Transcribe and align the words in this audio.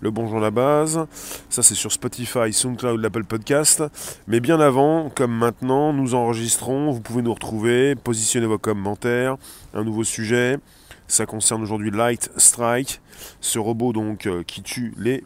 le 0.00 0.10
Bonjour 0.10 0.38
à 0.38 0.40
la 0.40 0.50
base. 0.50 1.06
Ça, 1.50 1.62
c'est 1.62 1.74
sur 1.74 1.92
Spotify, 1.92 2.52
SoundCloud, 2.52 3.00
l'Apple 3.00 3.24
Podcast. 3.24 3.82
Mais 4.26 4.40
bien 4.40 4.58
avant, 4.58 5.10
comme 5.10 5.32
maintenant, 5.32 5.92
nous 5.92 6.14
enregistrons. 6.14 6.90
Vous 6.90 7.00
pouvez 7.00 7.22
nous 7.22 7.34
retrouver, 7.34 7.94
positionner 7.94 8.46
vos 8.46 8.58
commentaires, 8.58 9.36
un 9.74 9.84
nouveau 9.84 10.04
sujet. 10.04 10.58
Ça 11.06 11.26
concerne 11.26 11.62
aujourd'hui 11.62 11.90
Light 11.90 12.30
Strike, 12.36 13.00
ce 13.40 13.58
robot 13.58 13.92
donc 13.92 14.26
euh, 14.26 14.42
qui 14.42 14.62
tue 14.62 14.94
les 14.96 15.24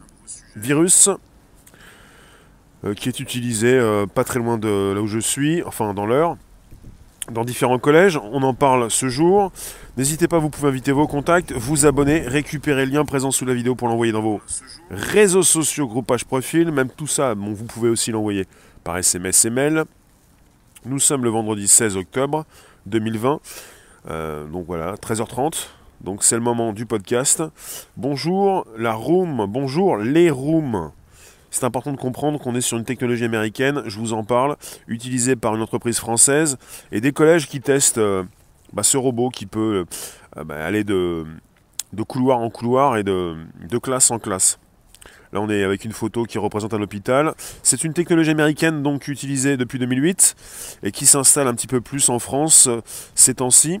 virus, 0.55 1.09
euh, 2.83 2.93
qui 2.93 3.07
est 3.07 3.19
utilisé 3.19 3.73
euh, 3.73 4.05
pas 4.07 4.23
très 4.23 4.39
loin 4.39 4.57
de 4.57 4.93
là 4.93 5.01
où 5.01 5.07
je 5.07 5.19
suis, 5.19 5.63
enfin 5.63 5.93
dans 5.93 6.05
l'heure 6.05 6.37
dans 7.31 7.43
différents 7.43 7.79
collèges. 7.79 8.17
On 8.17 8.43
en 8.43 8.53
parle 8.53 8.91
ce 8.91 9.09
jour. 9.09 9.51
N'hésitez 9.97 10.27
pas, 10.27 10.39
vous 10.39 10.49
pouvez 10.49 10.67
inviter 10.67 10.91
vos 10.91 11.07
contacts, 11.07 11.51
vous 11.51 11.85
abonner, 11.85 12.19
récupérer 12.19 12.85
le 12.85 12.91
lien 12.91 13.05
présent 13.05 13.31
sous 13.31 13.45
la 13.45 13.53
vidéo 13.53 13.75
pour 13.75 13.87
l'envoyer 13.87 14.11
dans 14.11 14.21
vos 14.21 14.41
réseaux 14.91 15.43
sociaux, 15.43 15.87
groupage 15.87 16.25
profil. 16.25 16.71
Même 16.71 16.89
tout 16.89 17.07
ça, 17.07 17.33
vous 17.33 17.65
pouvez 17.65 17.89
aussi 17.89 18.11
l'envoyer 18.11 18.45
par 18.83 18.97
SMS 18.97 19.45
et 19.45 19.49
mail. 19.49 19.85
Nous 20.85 20.99
sommes 20.99 21.23
le 21.23 21.29
vendredi 21.29 21.67
16 21.67 21.97
octobre 21.97 22.45
2020. 22.85 23.39
Euh, 24.09 24.45
donc 24.45 24.65
voilà, 24.67 24.95
13h30. 24.95 25.67
Donc 26.01 26.23
c'est 26.23 26.35
le 26.35 26.41
moment 26.41 26.73
du 26.73 26.85
podcast. 26.85 27.41
Bonjour 27.97 28.67
la 28.77 28.93
room, 28.93 29.45
bonjour 29.49 29.97
les 29.97 30.29
rooms. 30.29 30.91
C'est 31.55 31.63
important 31.63 31.93
de 31.93 31.97
comprendre 31.97 32.37
qu'on 32.37 32.53
est 32.53 32.59
sur 32.59 32.77
une 32.77 32.83
technologie 32.83 33.23
américaine, 33.23 33.83
je 33.85 33.97
vous 33.97 34.11
en 34.11 34.25
parle, 34.25 34.57
utilisée 34.89 35.37
par 35.37 35.55
une 35.55 35.61
entreprise 35.61 35.99
française 35.99 36.57
et 36.91 36.99
des 36.99 37.13
collèges 37.13 37.47
qui 37.47 37.61
testent 37.61 37.97
euh, 37.97 38.25
bah, 38.73 38.83
ce 38.83 38.97
robot 38.97 39.29
qui 39.29 39.45
peut 39.45 39.85
euh, 40.35 40.43
bah, 40.43 40.55
aller 40.65 40.83
de, 40.83 41.23
couloir 42.09 42.39
en 42.39 42.49
couloir 42.49 42.97
et 42.97 43.03
de, 43.03 43.37
classe 43.81 44.11
en 44.11 44.19
classe. 44.19 44.59
Là, 45.31 45.39
on 45.39 45.49
est 45.49 45.63
avec 45.63 45.85
une 45.85 45.93
photo 45.93 46.25
qui 46.25 46.37
représente 46.39 46.73
un 46.73 46.81
hôpital. 46.81 47.33
C'est 47.63 47.85
une 47.85 47.93
technologie 47.93 48.31
américaine 48.31 48.83
donc 48.83 49.07
utilisée 49.07 49.55
depuis 49.55 49.79
2008 49.79 50.35
et 50.83 50.91
qui 50.91 51.05
s'installe 51.05 51.47
un 51.47 51.53
petit 51.53 51.67
peu 51.67 51.79
plus 51.79 52.09
en 52.09 52.19
France 52.19 52.67
euh, 52.67 52.81
ces 53.15 53.35
temps-ci. 53.35 53.79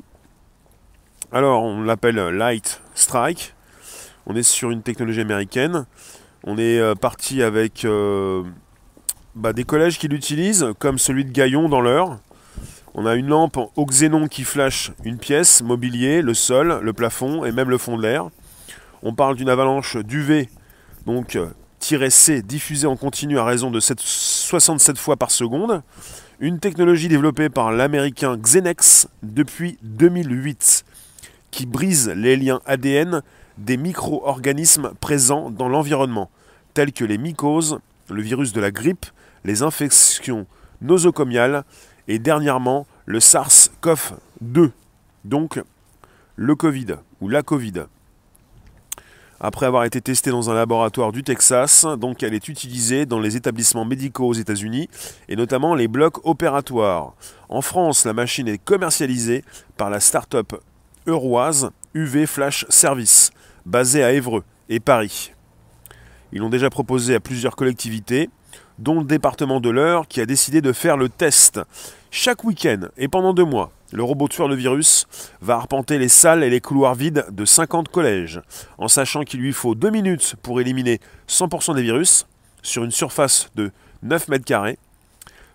Alors, 1.33 1.63
on 1.63 1.81
l'appelle 1.81 2.15
Light 2.15 2.81
Strike. 2.93 3.53
On 4.27 4.35
est 4.37 4.43
sur 4.43 4.71
une 4.71 4.81
technologie 4.81 5.19
américaine. 5.19 5.85
On 6.47 6.59
est 6.59 6.79
euh, 6.79 6.93
parti 6.93 7.41
avec 7.41 7.85
euh, 7.85 8.43
bah, 9.33 9.51
des 9.51 9.63
collèges 9.63 9.97
qui 9.97 10.07
l'utilisent, 10.07 10.67
comme 10.77 10.99
celui 10.99 11.25
de 11.25 11.31
Gaillon 11.31 11.69
dans 11.69 11.81
l'heure. 11.81 12.19
On 12.93 13.07
a 13.07 13.15
une 13.15 13.27
lampe 13.27 13.57
au 13.75 13.85
xénon 13.85 14.27
qui 14.27 14.43
flash 14.43 14.91
une 15.03 15.17
pièce, 15.17 15.63
mobilier, 15.63 16.21
le 16.21 16.35
sol, 16.35 16.79
le 16.83 16.93
plafond 16.93 17.45
et 17.45 17.51
même 17.51 17.71
le 17.71 17.79
fond 17.79 17.97
de 17.97 18.03
l'air. 18.03 18.29
On 19.01 19.15
parle 19.15 19.35
d'une 19.35 19.49
avalanche 19.49 19.97
d'UV, 19.97 20.47
donc 21.07 21.35
euh, 21.35 21.49
C 21.79 22.43
diffusée 22.43 22.87
en 22.87 22.95
continu 22.95 23.39
à 23.39 23.43
raison 23.43 23.71
de 23.71 23.79
67 23.79 24.99
fois 24.99 25.17
par 25.17 25.31
seconde. 25.31 25.81
Une 26.39 26.59
technologie 26.59 27.07
développée 27.07 27.49
par 27.49 27.71
l'américain 27.71 28.37
Xenex 28.37 29.07
depuis 29.23 29.79
2008 29.81 30.85
qui 31.49 31.65
brise 31.65 32.09
les 32.09 32.35
liens 32.35 32.61
ADN 32.65 33.21
des 33.57 33.77
micro-organismes 33.77 34.91
présents 34.99 35.49
dans 35.49 35.69
l'environnement, 35.69 36.29
tels 36.73 36.91
que 36.91 37.05
les 37.05 37.17
mycoses, 37.17 37.79
le 38.09 38.21
virus 38.21 38.53
de 38.53 38.61
la 38.61 38.71
grippe, 38.71 39.05
les 39.43 39.61
infections 39.61 40.45
nosocomiales 40.81 41.63
et 42.07 42.19
dernièrement 42.19 42.85
le 43.05 43.19
SARS-CoV-2, 43.19 44.71
donc 45.23 45.61
le 46.35 46.55
Covid 46.55 46.95
ou 47.21 47.29
la 47.29 47.43
Covid. 47.43 47.85
Après 49.39 49.65
avoir 49.65 49.83
été 49.83 49.99
testée 49.99 50.31
dans 50.31 50.49
un 50.49 50.53
laboratoire 50.53 51.11
du 51.11 51.21
Texas, 51.21 51.85
donc 51.97 52.23
elle 52.23 52.33
est 52.33 52.47
utilisée 52.47 53.05
dans 53.05 53.19
les 53.19 53.35
établissements 53.35 53.83
médicaux 53.83 54.27
aux 54.27 54.33
États-Unis 54.33 54.89
et 55.27 55.35
notamment 55.35 55.75
les 55.75 55.89
blocs 55.89 56.25
opératoires. 56.25 57.13
En 57.49 57.61
France, 57.61 58.05
la 58.05 58.13
machine 58.13 58.47
est 58.47 58.57
commercialisée 58.57 59.43
par 59.75 59.89
la 59.89 59.99
start-up 59.99 60.53
Euroise 61.05 61.69
UV 61.93 62.27
Flash 62.27 62.65
Service, 62.69 63.31
basée 63.65 64.03
à 64.03 64.13
Évreux 64.13 64.43
et 64.69 64.79
Paris. 64.79 65.31
Ils 66.31 66.39
l'ont 66.39 66.49
déjà 66.49 66.69
proposé 66.69 67.15
à 67.15 67.19
plusieurs 67.19 67.55
collectivités, 67.55 68.29
dont 68.77 68.99
le 68.99 69.05
département 69.05 69.59
de 69.59 69.69
l'Eure 69.69 70.07
qui 70.07 70.21
a 70.21 70.25
décidé 70.25 70.61
de 70.61 70.73
faire 70.73 70.97
le 70.97 71.09
test. 71.09 71.61
Chaque 72.11 72.43
week-end 72.43 72.89
et 72.97 73.07
pendant 73.07 73.33
deux 73.33 73.45
mois, 73.45 73.71
le 73.91 74.03
robot 74.03 74.27
tueur 74.27 74.49
de 74.49 74.55
virus 74.55 75.07
va 75.41 75.55
arpenter 75.55 75.97
les 75.97 76.09
salles 76.09 76.43
et 76.43 76.49
les 76.49 76.61
couloirs 76.61 76.95
vides 76.95 77.25
de 77.31 77.45
50 77.45 77.89
collèges, 77.89 78.41
en 78.77 78.87
sachant 78.87 79.23
qu'il 79.23 79.39
lui 79.39 79.53
faut 79.53 79.75
deux 79.75 79.89
minutes 79.89 80.35
pour 80.41 80.59
éliminer 80.59 80.99
100% 81.29 81.75
des 81.75 81.83
virus 81.83 82.27
sur 82.61 82.83
une 82.83 82.91
surface 82.91 83.49
de 83.55 83.71
9 84.03 84.27
mètres 84.27 84.45
carrés, 84.45 84.77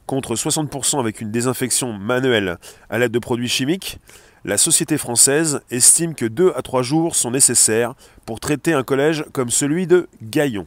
contre 0.06 0.34
60% 0.34 0.98
avec 0.98 1.21
une 1.21 1.31
désinfection 1.31 1.92
manuelle 1.92 2.59
à 2.88 2.98
l'aide 2.98 3.12
de 3.12 3.19
produits 3.19 3.48
chimiques, 3.48 3.98
la 4.45 4.56
société 4.56 4.97
française 4.97 5.61
estime 5.71 6.15
que 6.15 6.25
2 6.25 6.53
à 6.56 6.62
3 6.62 6.83
jours 6.83 7.15
sont 7.15 7.31
nécessaires 7.31 7.95
pour 8.25 8.41
traiter 8.41 8.73
un 8.73 8.83
collège 8.83 9.25
comme 9.33 9.51
celui 9.51 9.87
de 9.87 10.09
Gaillon. 10.23 10.67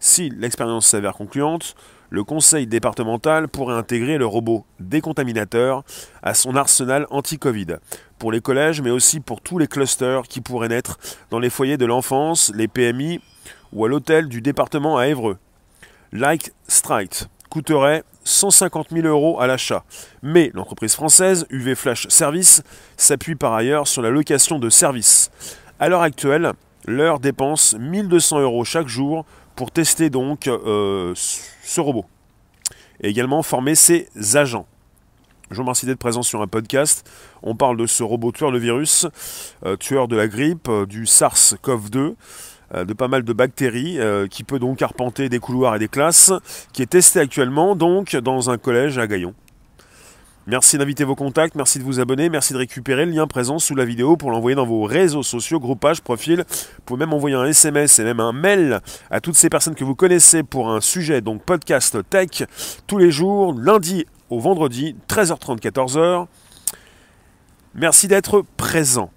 Si 0.00 0.28
l'expérience 0.30 0.86
s'avère 0.86 1.14
concluante, 1.14 1.76
le 2.10 2.24
conseil 2.24 2.66
départemental 2.66 3.48
pourrait 3.48 3.76
intégrer 3.76 4.18
le 4.18 4.26
robot 4.26 4.64
décontaminateur 4.80 5.84
à 6.22 6.34
son 6.34 6.56
arsenal 6.56 7.06
anti-Covid, 7.10 7.76
pour 8.18 8.30
les 8.30 8.40
collèges 8.40 8.82
mais 8.82 8.90
aussi 8.90 9.20
pour 9.20 9.40
tous 9.40 9.58
les 9.58 9.66
clusters 9.66 10.22
qui 10.24 10.40
pourraient 10.40 10.68
naître 10.68 10.98
dans 11.30 11.38
les 11.38 11.50
foyers 11.50 11.76
de 11.76 11.86
l'enfance, 11.86 12.52
les 12.54 12.68
PMI 12.68 13.20
ou 13.72 13.84
à 13.84 13.88
l'hôtel 13.88 14.28
du 14.28 14.42
département 14.42 14.98
à 14.98 15.06
Évreux. 15.08 15.38
Like 16.12 16.52
Strike 16.68 17.24
coûterait 17.54 18.02
150 18.24 18.88
000 18.90 19.06
euros 19.06 19.40
à 19.40 19.46
l'achat. 19.46 19.84
Mais 20.24 20.50
l'entreprise 20.54 20.92
française, 20.96 21.46
UV 21.50 21.76
Flash 21.76 22.08
Service, 22.08 22.64
s'appuie 22.96 23.36
par 23.36 23.54
ailleurs 23.54 23.86
sur 23.86 24.02
la 24.02 24.10
location 24.10 24.58
de 24.58 24.68
services. 24.68 25.30
À 25.78 25.88
l'heure 25.88 26.02
actuelle, 26.02 26.54
leur 26.84 27.20
dépense 27.20 27.76
1200 27.78 28.40
euros 28.40 28.64
chaque 28.64 28.88
jour 28.88 29.24
pour 29.54 29.70
tester 29.70 30.10
donc 30.10 30.48
euh, 30.48 31.12
ce 31.14 31.80
robot. 31.80 32.06
Et 33.00 33.08
également 33.08 33.44
former 33.44 33.76
ses 33.76 34.08
agents. 34.34 34.66
Je 35.50 35.56
vous 35.56 35.62
remercie 35.62 35.86
d'être 35.86 36.00
présent 36.00 36.24
sur 36.24 36.42
un 36.42 36.48
podcast. 36.48 37.08
On 37.44 37.54
parle 37.54 37.76
de 37.76 37.86
ce 37.86 38.02
robot 38.02 38.32
tueur 38.32 38.50
de 38.50 38.58
virus, 38.58 39.06
euh, 39.64 39.76
tueur 39.76 40.08
de 40.08 40.16
la 40.16 40.26
grippe, 40.26 40.68
euh, 40.68 40.86
du 40.86 41.04
SARS-CoV-2. 41.04 42.14
Euh, 42.72 42.84
de 42.84 42.94
pas 42.94 43.08
mal 43.08 43.24
de 43.24 43.32
bactéries, 43.34 44.00
euh, 44.00 44.26
qui 44.26 44.42
peut 44.42 44.58
donc 44.58 44.80
arpenter 44.80 45.28
des 45.28 45.38
couloirs 45.38 45.76
et 45.76 45.78
des 45.78 45.88
classes, 45.88 46.32
qui 46.72 46.80
est 46.80 46.86
testé 46.86 47.20
actuellement 47.20 47.76
donc 47.76 48.16
dans 48.16 48.48
un 48.48 48.56
collège 48.56 48.96
à 48.96 49.06
Gaillon. 49.06 49.34
Merci 50.46 50.78
d'inviter 50.78 51.04
vos 51.04 51.14
contacts, 51.14 51.54
merci 51.56 51.78
de 51.78 51.84
vous 51.84 52.00
abonner, 52.00 52.28
merci 52.28 52.52
de 52.52 52.58
récupérer 52.58 53.06
le 53.06 53.12
lien 53.12 53.26
présent 53.26 53.58
sous 53.58 53.74
la 53.74 53.84
vidéo 53.84 54.16
pour 54.16 54.30
l'envoyer 54.30 54.54
dans 54.54 54.66
vos 54.66 54.82
réseaux 54.84 55.22
sociaux, 55.22 55.60
groupages, 55.60 56.00
profils. 56.00 56.44
Vous 56.48 56.82
pouvez 56.84 56.98
même 56.98 57.12
envoyer 57.12 57.36
un 57.36 57.44
SMS 57.44 57.98
et 57.98 58.04
même 58.04 58.20
un 58.20 58.32
mail 58.32 58.80
à 59.10 59.20
toutes 59.20 59.36
ces 59.36 59.50
personnes 59.50 59.74
que 59.74 59.84
vous 59.84 59.94
connaissez 59.94 60.42
pour 60.42 60.70
un 60.70 60.80
sujet, 60.80 61.20
donc 61.20 61.42
podcast 61.42 61.98
tech, 62.08 62.44
tous 62.86 62.98
les 62.98 63.10
jours, 63.10 63.54
lundi 63.58 64.06
au 64.30 64.40
vendredi, 64.40 64.96
13h30, 65.08 65.60
14h. 65.60 66.26
Merci 67.74 68.08
d'être 68.08 68.44
présent. 68.56 69.10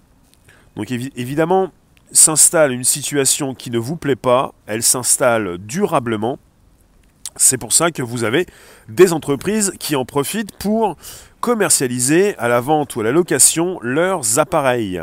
Donc 0.76 0.90
évidemment, 0.90 1.70
s'installe 2.12 2.72
une 2.72 2.84
situation 2.84 3.54
qui 3.54 3.70
ne 3.70 3.78
vous 3.78 3.96
plaît 3.96 4.16
pas, 4.16 4.54
elle 4.66 4.82
s'installe 4.82 5.58
durablement. 5.58 6.38
C'est 7.36 7.58
pour 7.58 7.72
ça 7.72 7.90
que 7.90 8.02
vous 8.02 8.24
avez 8.24 8.46
des 8.88 9.12
entreprises 9.12 9.72
qui 9.78 9.94
en 9.94 10.04
profitent 10.04 10.56
pour 10.58 10.96
commercialiser 11.40 12.36
à 12.38 12.48
la 12.48 12.60
vente 12.60 12.96
ou 12.96 13.00
à 13.00 13.04
la 13.04 13.12
location 13.12 13.78
leurs 13.82 14.38
appareils. 14.38 15.02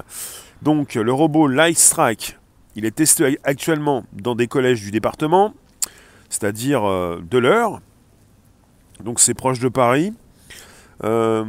Donc 0.62 0.96
le 0.96 1.14
robot 1.14 1.48
Lightstrike, 1.48 2.38
il 2.76 2.86
est 2.86 2.96
testé 2.96 3.40
actuellement 3.44 4.04
dans 4.12 4.36
des 4.36 4.48
collèges 4.48 4.82
du 4.82 4.92
département, 4.92 5.54
c'est-à-dire 6.30 6.84
euh, 6.84 7.22
de 7.22 7.38
l'heure. 7.38 7.80
Donc 9.04 9.20
c'est 9.20 9.34
proche 9.34 9.60
de 9.60 9.70
Paris. 9.70 10.14
Euh, 11.04 11.46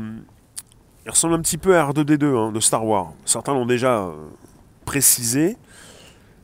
il 1.04 1.10
ressemble 1.10 1.34
un 1.34 1.40
petit 1.40 1.58
peu 1.58 1.76
à 1.76 1.88
R2D2 1.88 2.36
hein, 2.36 2.52
de 2.52 2.60
Star 2.60 2.84
Wars. 2.84 3.12
Certains 3.24 3.54
l'ont 3.54 3.66
déjà 3.66 4.00
euh, 4.00 4.14
précisé. 4.86 5.58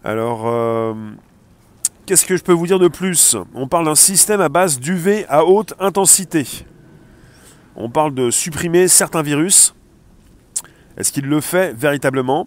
Alors, 0.05 0.43
euh, 0.44 0.93
qu'est-ce 2.05 2.27
que 2.27 2.37
je 2.37 2.43
peux 2.43 2.53
vous 2.53 2.67
dire 2.67 2.79
de 2.79 2.89
plus? 2.89 3.37
On 3.55 3.69
parle 3.69 3.87
d'un 3.87 3.94
système 3.94 4.43
à 4.43 4.50
base 4.50 4.79
d'UV 4.79 5.25
à 5.29 5.47
haute 5.47 5.73
intensité. 5.81 6.47
On 7.77 7.89
parle 7.89 8.12
de 8.12 8.31
supprimer 8.31 8.89
certains 8.89 9.23
virus. 9.23 9.75
Est-ce 10.99 11.11
qu'il 11.11 11.25
le 11.25 11.41
fait 11.41 11.73
véritablement? 11.73 12.47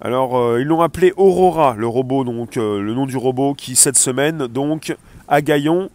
Alors, 0.00 0.38
euh, 0.38 0.60
ils 0.60 0.66
l'ont 0.66 0.82
appelé 0.82 1.12
Aurora, 1.16 1.74
le 1.76 1.88
robot, 1.88 2.22
donc 2.22 2.56
euh, 2.56 2.80
le 2.80 2.94
nom 2.94 3.06
du 3.06 3.16
robot 3.16 3.54
qui 3.54 3.74
cette 3.74 3.98
semaine, 3.98 4.46
donc 4.46 4.94
à 5.26 5.42
Gaillon, 5.42 5.90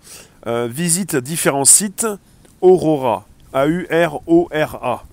visite 0.45 1.16
différents 1.16 1.66
sites. 1.66 2.06
Aurora, 2.62 3.25
A-U-R-O-R-A. 3.51 5.04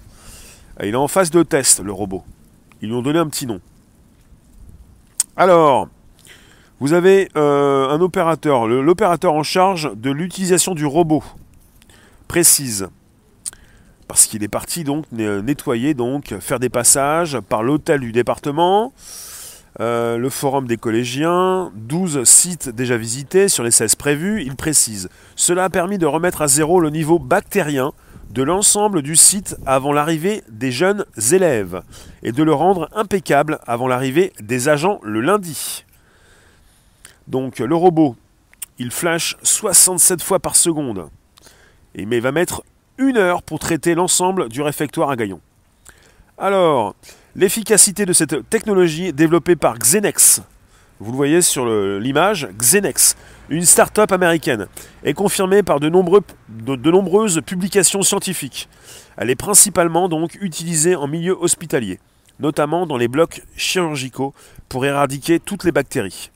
Il 0.82 0.88
est 0.88 0.94
en 0.94 1.09
phase 1.09 1.31
de 1.31 1.43
test, 1.43 1.81
le 1.81 1.93
robot. 1.93 2.23
Ils 2.82 2.88
lui 2.88 2.96
ont 2.96 3.02
donné 3.02 3.20
un 3.20 3.29
petit 3.29 3.46
nom. 3.46 3.61
Alors, 5.37 5.88
Vous 6.81 6.93
avez 6.93 7.29
euh, 7.37 7.88
un 7.88 8.00
opérateur, 8.00 8.67
l'opérateur 8.67 9.34
en 9.34 9.44
charge 9.44 9.93
de 9.94 10.11
l'utilisation 10.11 10.75
du 10.75 10.84
robot, 10.84 11.23
précise, 12.26 12.88
parce 14.08 14.26
qu'il 14.26 14.43
est 14.43 14.49
parti 14.49 14.82
donc 14.82 15.05
nettoyer, 15.12 15.94
donc 15.94 16.34
faire 16.40 16.58
des 16.58 16.69
passages 16.69 17.38
par 17.38 17.62
l'hôtel 17.62 18.00
du 18.00 18.11
département, 18.11 18.93
euh, 19.81 20.19
le 20.19 20.28
forum 20.28 20.67
des 20.67 20.76
collégiens, 20.76 21.70
12 21.76 22.25
sites 22.25 22.69
déjà 22.69 22.96
visités 22.96 23.49
sur 23.49 23.62
les 23.62 23.70
16 23.70 23.94
prévus, 23.94 24.43
il 24.43 24.56
précise. 24.56 25.08
Cela 25.37 25.64
a 25.64 25.70
permis 25.70 25.99
de 25.99 26.06
remettre 26.06 26.43
à 26.43 26.49
zéro 26.49 26.81
le 26.81 26.90
niveau 26.90 27.20
bactérien 27.20 27.93
de 28.30 28.42
l'ensemble 28.42 29.02
du 29.02 29.16
site 29.16 29.56
avant 29.66 29.92
l'arrivée 29.92 30.42
des 30.48 30.72
jeunes 30.72 31.04
élèves 31.32 31.82
et 32.22 32.32
de 32.32 32.42
le 32.42 32.52
rendre 32.52 32.88
impeccable 32.94 33.58
avant 33.66 33.88
l'arrivée 33.88 34.32
des 34.40 34.69
agents 34.69 35.00
le 35.02 35.20
lundi. 35.20 35.84
Donc 37.28 37.58
le 37.58 37.74
robot, 37.74 38.16
il 38.78 38.90
flash 38.90 39.36
67 39.42 40.22
fois 40.22 40.38
par 40.38 40.56
seconde. 40.56 41.08
Et, 41.94 42.06
mais 42.06 42.16
il 42.16 42.22
va 42.22 42.32
mettre 42.32 42.62
une 42.98 43.16
heure 43.16 43.42
pour 43.42 43.58
traiter 43.58 43.94
l'ensemble 43.94 44.48
du 44.48 44.62
réfectoire 44.62 45.10
à 45.10 45.16
Gaillon. 45.16 45.40
Alors, 46.38 46.94
l'efficacité 47.36 48.06
de 48.06 48.12
cette 48.12 48.48
technologie 48.48 49.12
développée 49.12 49.56
par 49.56 49.78
Xenex, 49.78 50.42
vous 51.02 51.10
le 51.10 51.16
voyez 51.16 51.43
sur 51.43 51.66
l'image, 51.66 52.49
Xenex, 52.56 53.16
une 53.49 53.64
start-up 53.64 54.12
américaine, 54.12 54.69
est 55.02 55.14
confirmée 55.14 55.64
par 55.64 55.81
de, 55.81 55.88
nombreuses 55.88 57.40
publications 57.44 58.02
scientifiques. 58.02 58.69
Elle 59.16 59.28
est 59.28 59.34
principalement 59.34 60.08
donc 60.08 60.38
utilisée 60.40 60.94
en 60.94 61.08
milieu 61.08 61.37
hospitalier, 61.38 61.99
notamment 62.38 62.87
dans 62.87 62.96
les 62.96 63.08
blocs 63.08 63.43
chirurgicaux 63.56 64.32
pour 64.69 64.87
éradiquer 64.87 65.40
toutes 65.40 65.64
les 65.64 65.72
bactéries. 65.72 66.31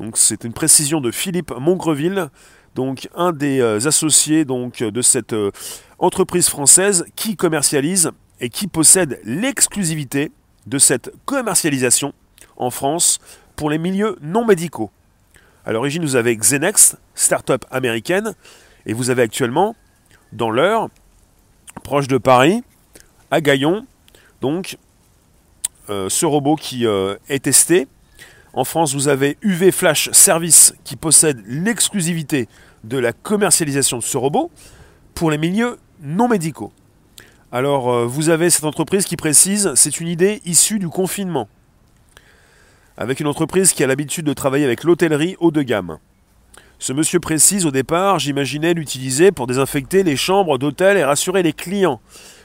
Donc 0.00 0.16
c'est 0.16 0.44
une 0.44 0.54
précision 0.54 1.02
de 1.02 1.10
Philippe 1.10 1.52
Mongreville, 1.58 2.30
donc 2.74 3.10
un 3.14 3.32
des 3.32 3.60
euh, 3.60 3.86
associés 3.86 4.46
donc 4.46 4.82
de 4.82 5.02
cette 5.02 5.34
euh, 5.34 5.50
entreprise 5.98 6.48
française 6.48 7.04
qui 7.14 7.36
commercialise 7.36 8.10
et 8.40 8.48
qui 8.48 8.68
possède 8.68 9.20
l'exclusivité 9.24 10.32
de 10.66 10.78
cette 10.78 11.12
commercialisation 11.26 12.14
en 12.58 12.70
France 12.70 13.18
pour 13.56 13.70
les 13.70 13.78
milieux 13.78 14.18
non 14.20 14.44
médicaux. 14.44 14.90
À 15.64 15.72
l'origine, 15.72 16.02
vous 16.02 16.16
avez 16.16 16.36
Xenex, 16.36 16.96
start-up 17.14 17.64
américaine, 17.70 18.34
et 18.86 18.92
vous 18.92 19.10
avez 19.10 19.22
actuellement, 19.22 19.74
dans 20.32 20.50
l'heure, 20.50 20.88
proche 21.82 22.08
de 22.08 22.18
Paris, 22.18 22.62
à 23.30 23.40
Gaillon, 23.40 23.86
donc, 24.40 24.78
euh, 25.88 26.08
ce 26.08 26.26
robot 26.26 26.56
qui 26.56 26.84
est 26.84 27.42
testé 27.42 27.88
en 28.58 28.64
France, 28.64 28.94
vous 28.94 29.08
avez 29.08 29.36
UV 29.42 29.70
Flash 29.70 30.10
Service 30.10 30.74
qui 30.82 30.96
possède 30.96 31.42
l'exclusivité 31.46 32.48
de 32.82 32.98
la 32.98 33.12
commercialisation 33.12 33.98
de 33.98 34.02
ce 34.02 34.16
robot 34.16 34.50
pour 35.14 35.30
les 35.30 35.38
milieux 35.38 35.78
non 36.02 36.28
médicaux. 36.28 36.72
Alors, 37.52 37.90
euh, 37.90 38.06
vous 38.06 38.30
avez 38.30 38.50
cette 38.50 38.64
entreprise 38.64 39.04
qui 39.04 39.16
précise, 39.16 39.72
c'est 39.74 40.00
une 40.00 40.08
idée 40.08 40.40
issue 40.44 40.78
du 40.78 40.88
confinement, 40.88 41.48
avec 42.98 43.20
une 43.20 43.28
entreprise 43.28 43.72
qui 43.72 43.82
a 43.82 43.86
l'habitude 43.86 44.26
de 44.26 44.34
travailler 44.34 44.66
avec 44.66 44.84
l'hôtellerie 44.84 45.36
haut 45.38 45.50
de 45.50 45.62
gamme. 45.62 45.98
Ce 46.80 46.92
monsieur 46.92 47.20
précise, 47.20 47.64
au 47.64 47.70
départ, 47.70 48.18
j'imaginais 48.18 48.74
l'utiliser 48.74 49.32
pour 49.32 49.46
désinfecter 49.46 50.02
les 50.02 50.16
chambres 50.16 50.58
d'hôtel 50.58 50.96
et 50.96 51.04
rassurer 51.04 51.42
les 51.42 51.52
clients. 51.52 52.00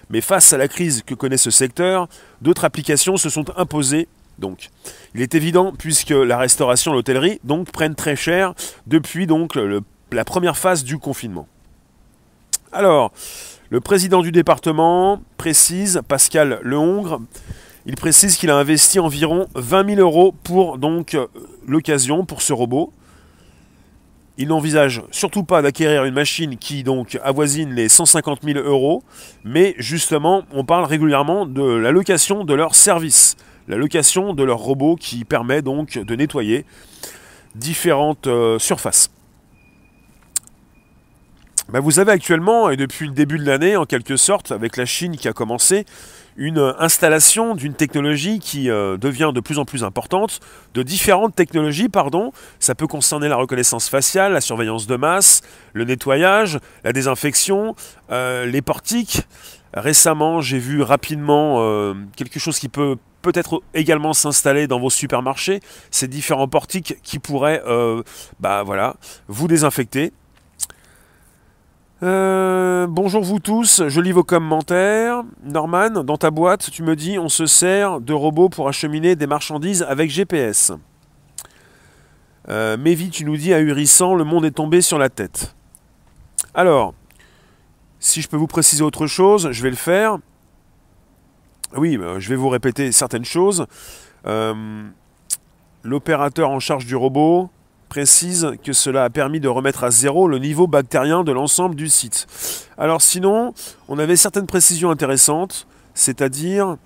Mais 0.09 0.21
face 0.21 0.53
à 0.53 0.57
la 0.57 0.67
crise 0.67 1.03
que 1.05 1.15
connaît 1.15 1.37
ce 1.37 1.51
secteur, 1.51 2.07
d'autres 2.41 2.65
applications 2.65 3.17
se 3.17 3.29
sont 3.29 3.45
imposées 3.57 4.07
donc, 4.39 4.69
il 5.13 5.21
est 5.21 5.35
évident, 5.35 5.73
puisque 5.77 6.09
la 6.09 6.37
restauration 6.37 6.91
et 6.91 6.95
l'hôtellerie 6.95 7.39
donc, 7.43 7.71
prennent 7.71 7.95
très 7.95 8.15
cher 8.15 8.53
depuis 8.87 9.27
la 10.11 10.25
première 10.25 10.57
phase 10.57 10.83
du 10.83 10.97
confinement. 10.97 11.47
Alors, 12.71 13.11
le 13.69 13.79
président 13.79 14.23
du 14.23 14.31
département 14.31 15.21
précise, 15.37 16.01
Pascal 16.07 16.59
Lehongre, 16.63 17.21
il 17.85 17.95
précise 17.95 18.37
qu'il 18.37 18.49
a 18.49 18.57
investi 18.57 18.99
environ 18.99 19.47
20 19.55 19.95
000 19.95 20.01
euros 20.01 20.33
pour 20.43 20.77
donc 20.77 21.17
l'occasion, 21.67 22.25
pour 22.25 22.41
ce 22.41 22.53
robot. 22.53 22.93
Il 24.37 24.47
n'envisage 24.47 25.03
surtout 25.11 25.43
pas 25.43 25.61
d'acquérir 25.61 26.05
une 26.05 26.13
machine 26.13 26.57
qui 26.57 26.83
donc 26.83 27.19
avoisine 27.23 27.73
les 27.73 27.89
150 27.89 28.39
000 28.43 28.59
euros, 28.59 29.03
mais 29.43 29.75
justement, 29.77 30.43
on 30.51 30.65
parle 30.65 30.85
régulièrement 30.85 31.45
de 31.45 31.63
la 31.63 31.91
location 31.91 32.43
de 32.43 32.53
leur 32.53 32.73
service 32.73 33.37
la 33.67 33.77
location 33.77 34.33
de 34.33 34.43
leur 34.43 34.59
robot 34.59 34.95
qui 34.95 35.25
permet 35.25 35.61
donc 35.61 35.97
de 35.97 36.15
nettoyer 36.15 36.65
différentes 37.55 38.27
euh, 38.27 38.59
surfaces. 38.59 39.09
Ben, 41.69 41.79
vous 41.79 41.99
avez 41.99 42.11
actuellement, 42.11 42.69
et 42.69 42.77
depuis 42.77 43.07
le 43.07 43.13
début 43.13 43.39
de 43.39 43.45
l'année, 43.45 43.77
en 43.77 43.85
quelque 43.85 44.17
sorte, 44.17 44.51
avec 44.51 44.75
la 44.75 44.85
Chine 44.85 45.15
qui 45.15 45.27
a 45.27 45.33
commencé, 45.33 45.85
une 46.35 46.73
installation 46.79 47.55
d'une 47.55 47.73
technologie 47.73 48.39
qui 48.39 48.69
euh, 48.69 48.97
devient 48.97 49.31
de 49.33 49.39
plus 49.39 49.59
en 49.59 49.65
plus 49.65 49.83
importante, 49.83 50.39
de 50.73 50.83
différentes 50.83 51.35
technologies, 51.35 51.89
pardon. 51.89 52.31
Ça 52.59 52.75
peut 52.75 52.87
concerner 52.87 53.27
la 53.27 53.35
reconnaissance 53.35 53.89
faciale, 53.89 54.33
la 54.33 54.41
surveillance 54.41 54.87
de 54.87 54.95
masse, 54.95 55.41
le 55.73 55.85
nettoyage, 55.85 56.59
la 56.83 56.93
désinfection, 56.93 57.75
euh, 58.11 58.45
les 58.45 58.61
portiques. 58.61 59.27
Récemment, 59.73 60.41
j'ai 60.41 60.59
vu 60.59 60.83
rapidement 60.83 61.95
quelque 62.15 62.39
chose 62.39 62.59
qui 62.59 62.69
peut 62.69 62.95
peut-être 63.23 63.63
également 63.73 64.13
s'installer 64.13 64.67
dans 64.67 64.79
vos 64.79 64.91
supermarchés, 64.91 65.61
ces 65.89 66.07
différents 66.07 66.47
portiques 66.47 66.97
qui 67.01 67.17
pourraient 67.17 67.63
euh, 67.65 68.03
bah, 68.39 68.63
vous 69.27 69.47
désinfecter. 69.47 70.11
Euh, 72.03 72.85
bonjour 72.85 73.23
vous 73.23 73.39
tous, 73.39 73.87
je 73.87 74.01
lis 74.01 74.11
vos 74.11 74.25
commentaires. 74.25 75.23
Norman, 75.45 76.03
dans 76.03 76.17
ta 76.17 76.31
boîte, 76.31 76.69
tu 76.69 76.83
me 76.83 76.97
dis 76.97 77.17
on 77.17 77.29
se 77.29 77.45
sert 77.45 78.01
de 78.01 78.11
robots 78.11 78.49
pour 78.49 78.67
acheminer 78.67 79.15
des 79.15 79.25
marchandises 79.25 79.83
avec 79.83 80.09
GPS. 80.09 80.73
Euh, 82.49 82.75
Mévi, 82.75 83.09
tu 83.09 83.23
nous 83.23 83.37
dis 83.37 83.53
ahurissant, 83.53 84.15
le 84.15 84.25
monde 84.25 84.43
est 84.43 84.51
tombé 84.51 84.81
sur 84.81 84.97
la 84.97 85.07
tête. 85.07 85.55
Alors, 86.53 86.93
si 88.01 88.21
je 88.21 88.27
peux 88.27 88.35
vous 88.35 88.47
préciser 88.47 88.83
autre 88.83 89.07
chose, 89.07 89.51
je 89.51 89.63
vais 89.63 89.69
le 89.69 89.77
faire. 89.77 90.17
Oui, 91.77 91.95
bah, 91.97 92.19
je 92.19 92.27
vais 92.27 92.35
vous 92.35 92.49
répéter 92.49 92.91
certaines 92.91 93.23
choses. 93.23 93.65
Euh, 94.27 94.83
l'opérateur 95.83 96.49
en 96.49 96.59
charge 96.59 96.85
du 96.85 96.97
robot 96.97 97.49
précise 97.93 98.53
que 98.63 98.73
cela 98.73 99.03
a 99.03 99.11
permis 99.11 99.39
de 99.39 99.47
remettre 99.47 99.83
à 99.83 99.91
zéro 99.91 100.27
le 100.27 100.39
niveau 100.39 100.65
bactérien 100.65 101.23
de 101.23 101.31
l'ensemble 101.31 101.75
du 101.75 101.89
site. 101.89 102.25
Alors 102.75 103.03
sinon, 103.03 103.53
on 103.87 103.99
avait 103.99 104.15
certaines 104.15 104.47
précisions 104.47 104.89
intéressantes, 104.89 105.67
c'est-à-dire 105.93 106.77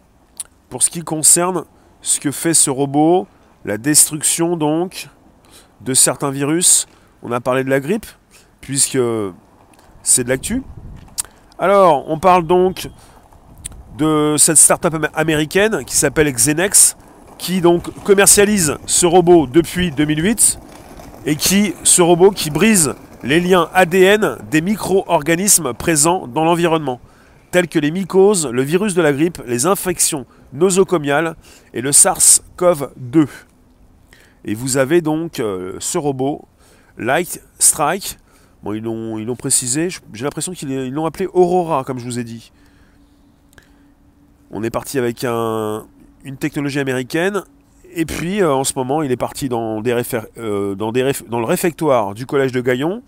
pour 0.70 0.84
ce 0.84 0.90
qui 0.90 1.04
concerne 1.04 1.64
ce 2.02 2.20
que 2.20 2.30
fait 2.30 2.54
ce 2.54 2.70
robot, 2.70 3.26
la 3.64 3.78
destruction 3.78 4.58
donc 4.58 5.08
de 5.80 5.94
certains 5.94 6.30
virus. 6.30 6.88
On 7.24 7.32
a 7.32 7.40
parlé 7.40 7.64
de 7.64 7.70
la 7.70 7.80
grippe, 7.80 8.08
puisque 8.60 9.00
c'est 10.04 10.26
de 10.26 10.30
l'actu. 10.30 10.62
Alors, 11.58 12.04
on 12.10 12.20
parle 12.20 12.46
donc 12.46 12.90
de 13.98 14.36
cette 14.38 14.58
start-up 14.58 15.06
américaine 15.14 15.86
qui 15.86 15.96
s'appelle 15.96 16.30
Xenex, 16.30 16.98
qui 17.38 17.62
donc 17.62 17.94
commercialise 18.04 18.76
ce 18.88 19.06
robot 19.06 19.48
depuis 19.48 19.92
2008 19.92 20.60
et 21.28 21.36
qui, 21.36 21.76
ce 21.84 22.02
robot 22.02 22.32
qui 22.32 22.50
brise 22.50 22.96
les 23.22 23.42
liens 23.42 23.70
ADN 23.74 24.38
des 24.50 24.62
micro-organismes 24.62 25.74
présents 25.74 26.26
dans 26.26 26.46
l'environnement, 26.46 27.02
tels 27.52 27.68
que 27.68 27.80
les 27.80 27.92
mycoses, 27.92 28.48
le 28.48 28.62
virus 28.62 28.94
de 28.94 29.02
la 29.02 29.12
grippe, 29.12 29.42
les 29.46 29.66
infections 29.66 30.26
nosocomiales 30.54 31.36
et 31.74 31.82
le 31.82 31.92
SARS-CoV-2. 31.92 33.28
Et 34.46 34.54
vous 34.54 34.78
avez 34.78 35.02
donc 35.02 35.42
euh, 35.42 35.76
ce 35.80 35.98
robot, 35.98 36.48
Light 36.98 37.44
Strike. 37.60 38.18
Bon, 38.64 38.74
ils 38.74 38.82
l'ont 38.82 39.36
précisé, 39.36 39.90
j'ai 40.14 40.24
l'impression 40.24 40.54
qu'ils 40.54 40.94
l'ont 40.94 41.06
appelé 41.06 41.28
Aurora, 41.34 41.84
comme 41.84 42.00
je 42.00 42.06
vous 42.06 42.20
ai 42.20 42.24
dit. 42.24 42.54
On 44.50 44.64
est 44.64 44.70
parti 44.70 44.98
avec 44.98 45.26
une 45.26 46.38
technologie 46.40 46.80
américaine. 46.80 47.44
Et 48.00 48.06
puis, 48.06 48.44
euh, 48.44 48.54
en 48.54 48.64
ce 48.64 48.74
moment, 48.76 49.02
il 49.02 49.12
est 49.12 49.18
parti 49.18 49.50
dans, 49.50 49.82
euh, 49.84 50.76
dans, 50.76 50.92
le 50.92 51.46
réfectoire 51.46 52.14
du 52.14 52.28
collège 52.28 52.52
de 52.52 52.62
Gaillon. 52.62 53.02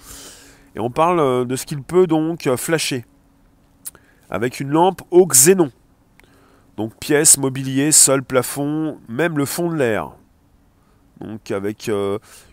Et 0.75 0.79
on 0.79 0.89
parle 0.89 1.19
euh, 1.19 1.46
de 1.46 1.55
ce 1.55 1.67
qu'il 1.67 1.84
peut 1.84 2.08
donc 2.08 2.50
flasher. 2.55 3.05
Avec 4.31 4.60
une 4.60 4.69
lampe 4.69 5.03
au 5.12 5.27
xénon. 5.27 5.72
Donc 6.75 6.96
pièces, 7.00 7.38
mobilier, 7.38 7.91
sol, 7.91 8.24
plafond, 8.24 8.98
même 9.08 9.38
le 9.38 9.46
fond 9.46 9.69
de 9.69 9.75
l'air. 9.75 10.10
Donc 11.22 11.51
avec 11.51 11.91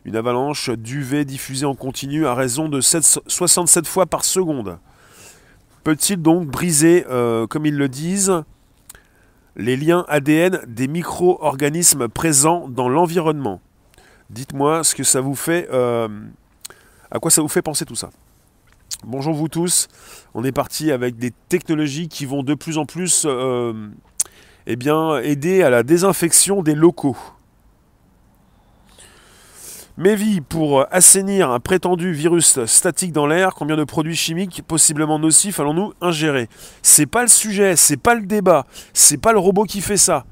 une 0.05 0.17
avalanche 0.17 0.69
d'UV 0.69 1.25
diffusée 1.25 1.65
en 1.65 1.75
continu 1.75 2.27
à 2.27 2.35
raison 2.35 2.69
de 2.69 2.81
67 2.83 3.87
fois 3.87 4.05
par 4.05 4.25
seconde. 4.25 4.79
Peut-il 5.85 6.21
donc 6.21 6.49
briser, 6.49 7.05
comme 7.49 7.65
ils 7.65 7.77
le 7.77 7.89
disent, 7.89 8.43
les 9.57 9.77
liens 9.77 10.05
ADN 10.09 10.61
des 10.67 10.87
micro-organismes 10.87 12.09
présents 12.09 12.69
dans 12.69 12.89
l'environnement. 12.89 13.61
Dites-moi 14.29 14.85
ce 14.85 14.95
que 14.95 15.03
ça 15.03 15.21
vous 15.21 15.35
fait, 15.35 15.69
euh, 15.73 16.09
à 17.11 17.19
quoi 17.19 17.31
ça 17.31 17.41
vous 17.41 17.49
fait 17.49 17.63
penser 17.63 17.85
tout 17.85 17.95
ça. 17.95 18.11
Bonjour 19.05 19.35
vous 19.35 19.49
tous, 19.49 19.89
on 20.35 20.45
est 20.45 20.53
parti 20.53 20.93
avec 20.93 21.17
des 21.17 21.33
technologies 21.49 22.09
qui 22.09 22.27
vont 22.27 22.43
de 22.43 22.55
plus 22.55 22.79
en 22.79 22.87
plus 22.87 23.25
euh, 23.27 23.89
eh 24.67 24.77
bien, 24.77 25.19
aider 25.19 25.63
à 25.63 25.71
la 25.71 25.83
désinfection 25.83 26.63
des 26.63 26.75
locaux. 26.75 27.17
Mévi, 29.99 30.43
pour 30.43 30.85
assainir 30.93 31.51
un 31.51 31.59
prétendu 31.59 32.13
virus 32.13 32.63
statique 32.67 33.13
dans 33.13 33.27
l'air, 33.27 33.55
combien 33.55 33.79
de 33.79 33.85
produits 33.85 34.15
chimiques 34.15 34.61
possiblement 34.69 35.19
nocifs 35.19 35.59
allons-nous 35.59 35.95
ingérer? 36.03 36.49
C'est 36.83 37.07
pas 37.07 37.23
le 37.23 37.29
sujet, 37.29 37.77
c'est 37.77 37.97
pas 37.97 38.15
le 38.15 38.27
débat, 38.27 38.67
c'est 38.93 39.17
pas 39.17 39.33
le 39.33 39.39
robot 39.39 39.65
qui 39.65 39.81
fait 39.81 39.97
ça. 39.97 40.27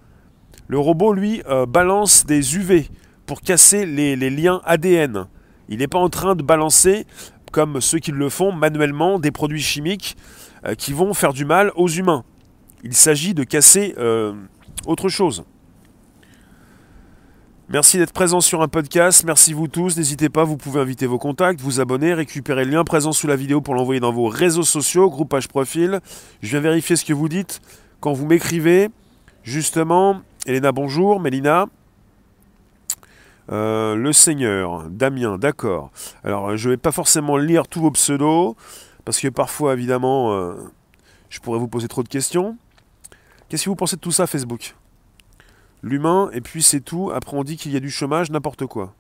Le 0.69 0.79
robot, 0.79 1.15
lui, 1.15 1.43
euh, 1.49 1.65
balance 1.65 2.27
des 2.27 2.57
UV 2.57 2.91
pour 3.25 3.41
casser 3.41 3.87
les, 3.87 4.17
liens 4.29 4.61
ADN. 4.67 5.29
Il 5.71 5.79
n'est 5.79 5.89
pas 5.89 5.99
en 5.99 6.11
train 6.11 6.35
de 6.35 6.43
balancer, 6.43 7.07
comme 7.51 7.81
ceux 7.81 8.01
qui 8.01 8.13
le 8.13 8.29
font 8.29 8.53
manuellement, 8.53 9.19
des 9.19 9.31
produits 9.31 9.63
chimiques 9.63 10.15
euh, 10.67 10.75
qui 10.75 10.93
vont 10.93 11.15
faire 11.15 11.33
du 11.33 11.47
mal 11.47 11.73
aux 11.75 11.89
humains. 11.89 12.25
Il 12.83 12.93
s'agit 12.93 13.33
de 13.33 13.45
casser 13.45 13.95
euh, 13.97 14.35
autre 14.87 15.09
chose. 15.09 15.43
Merci 17.71 17.97
d'être 17.97 18.13
présent 18.13 18.43
sur 18.43 18.61
un 18.61 18.69
podcast. 18.69 19.25
Merci 19.25 19.55
vous 19.55 19.69
tous. 19.69 19.97
N'hésitez 19.97 20.29
pas, 20.29 20.45
vous 20.45 20.59
pouvez 20.59 20.83
inviter 20.83 21.07
vos 21.07 21.19
contacts, 21.19 21.63
vous 21.63 21.81
abonner, 21.81 22.13
récupérer 22.13 22.67
le 22.67 22.73
lien 22.73 22.85
présent 22.85 23.13
sous 23.13 23.27
la 23.27 23.37
vidéo 23.37 23.63
pour 23.63 23.75
l'envoyer 23.75 24.01
dans 24.01 24.13
vos 24.13 24.29
réseaux 24.29 24.65
sociaux, 24.65 25.09
groupage 25.09 25.49
profil. 25.49 26.01
Je 26.43 26.51
viens 26.51 26.61
vérifier 26.61 26.95
ce 26.95 27.07
que 27.07 27.15
vous 27.15 27.29
dites 27.29 27.63
quand 28.01 28.13
vous 28.13 28.27
m'écrivez. 28.27 28.91
Justement, 29.45 30.21
Elena, 30.45 30.73
bonjour. 30.73 31.21
Mélina. 31.21 31.67
Euh, 33.51 33.95
le 33.95 34.13
Seigneur, 34.13 34.85
Damien, 34.91 35.39
d'accord. 35.39 35.91
Alors, 36.23 36.59
je 36.59 36.69
ne 36.69 36.75
vais 36.75 36.79
pas 36.79 36.93
forcément 36.93 37.39
lire 37.39 37.67
tous 37.67 37.81
vos 37.81 37.91
pseudos, 37.91 38.57
parce 39.07 39.21
que 39.21 39.29
parfois, 39.29 39.73
évidemment, 39.73 40.35
euh, 40.35 40.55
je 41.31 41.41
pourrais 41.41 41.59
vous 41.59 41.69
poser 41.69 41.89
trop 41.89 42.03
de 42.03 42.09
questions. 42.09 42.59
Qu'est-ce 43.49 43.65
que 43.65 43.71
vous 43.71 43.77
pensez 43.77 43.97
de 43.97 44.01
tout 44.03 44.13
ça, 44.13 44.27
Facebook? 44.27 44.75
L'humain, 45.85 46.31
et 46.33 46.41
puis 46.41 46.63
c'est 46.63 46.81
tout. 46.81 47.11
Après, 47.15 47.37
on 47.37 47.45
dit 47.45 47.59
qu'il 47.59 47.71
y 47.71 47.77
a 47.77 47.81
du 47.81 47.91
chômage, 47.91 48.31
n'importe 48.31 48.65
quoi. 48.65 48.95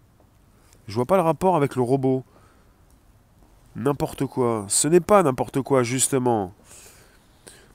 Je 0.86 0.94
vois 0.94 1.06
pas 1.06 1.16
le 1.16 1.22
rapport 1.22 1.56
avec 1.56 1.76
le 1.76 1.82
robot. 1.82 2.24
N'importe 3.74 4.26
quoi. 4.26 4.66
Ce 4.68 4.86
n'est 4.86 5.00
pas 5.00 5.22
n'importe 5.22 5.62
quoi, 5.62 5.82
justement. 5.82 6.52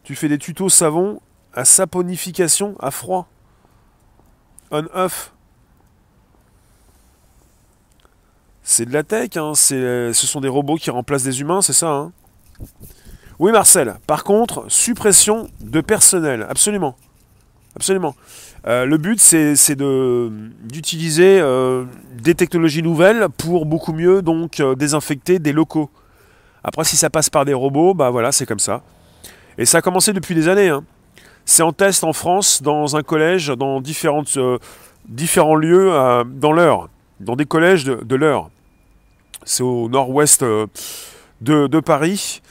Tu 0.03 0.13
fais 0.13 0.27
des 0.27 0.37
tutos 0.37 0.69
savon 0.69 1.21
à 1.55 1.65
saponification 1.65 2.75
à 2.79 2.91
froid. 2.91 3.27
On-off. 4.69 5.33
C'est 8.61 8.85
de 8.85 8.93
la 8.93 9.01
tech, 9.01 9.37
hein. 9.37 9.55
ce 9.55 10.13
sont 10.13 10.39
des 10.39 10.47
robots 10.47 10.75
qui 10.75 10.91
remplacent 10.91 11.23
des 11.23 11.41
humains, 11.41 11.63
c'est 11.63 11.73
ça 11.73 11.89
hein 11.89 12.11
Oui 13.39 13.51
Marcel, 13.51 13.95
par 14.05 14.23
contre, 14.23 14.69
suppression 14.69 15.49
de 15.61 15.81
personnel, 15.81 16.45
absolument. 16.47 16.95
Absolument. 17.75 18.13
Euh, 18.67 18.85
le 18.85 18.97
but, 18.97 19.19
c'est 19.19 19.75
d'utiliser 19.75 21.39
euh, 21.39 21.85
des 22.21 22.35
technologies 22.35 22.83
nouvelles 22.83 23.27
pour 23.37 23.65
beaucoup 23.65 23.93
mieux 23.93 24.21
donc 24.21 24.59
euh, 24.59 24.75
désinfecter 24.75 25.39
des 25.39 25.53
locaux. 25.53 25.89
Après, 26.63 26.83
si 26.83 26.97
ça 26.97 27.09
passe 27.09 27.29
par 27.29 27.45
des 27.45 27.53
robots, 27.53 27.93
bah 27.93 28.09
voilà, 28.09 28.31
c'est 28.31 28.45
comme 28.45 28.59
ça. 28.59 28.81
Et 29.57 29.65
ça 29.65 29.77
a 29.77 29.81
commencé 29.81 30.11
depuis 30.11 30.35
des 30.35 30.47
années. 30.47 30.69
Hein. 30.69 30.83
C'est 31.45 31.63
en 31.63 31.71
test 31.71 32.03
en 32.03 32.13
France, 32.13 32.61
dans 32.61 32.95
un 32.95 33.01
collège, 33.01 33.47
dans 33.47 33.81
différentes, 33.81 34.37
différents 35.07 35.55
lieux 35.55 35.91
dans 36.35 36.51
l'heure, 36.51 36.89
dans 37.19 37.35
des 37.35 37.45
collèges 37.45 37.85
de, 37.85 38.15
l'heure. 38.15 38.49
C'est 39.45 39.63
au 39.63 39.89
nord-ouest 39.89 40.43
de, 40.43 40.67
de 41.67 41.79
Paris. 41.79 42.41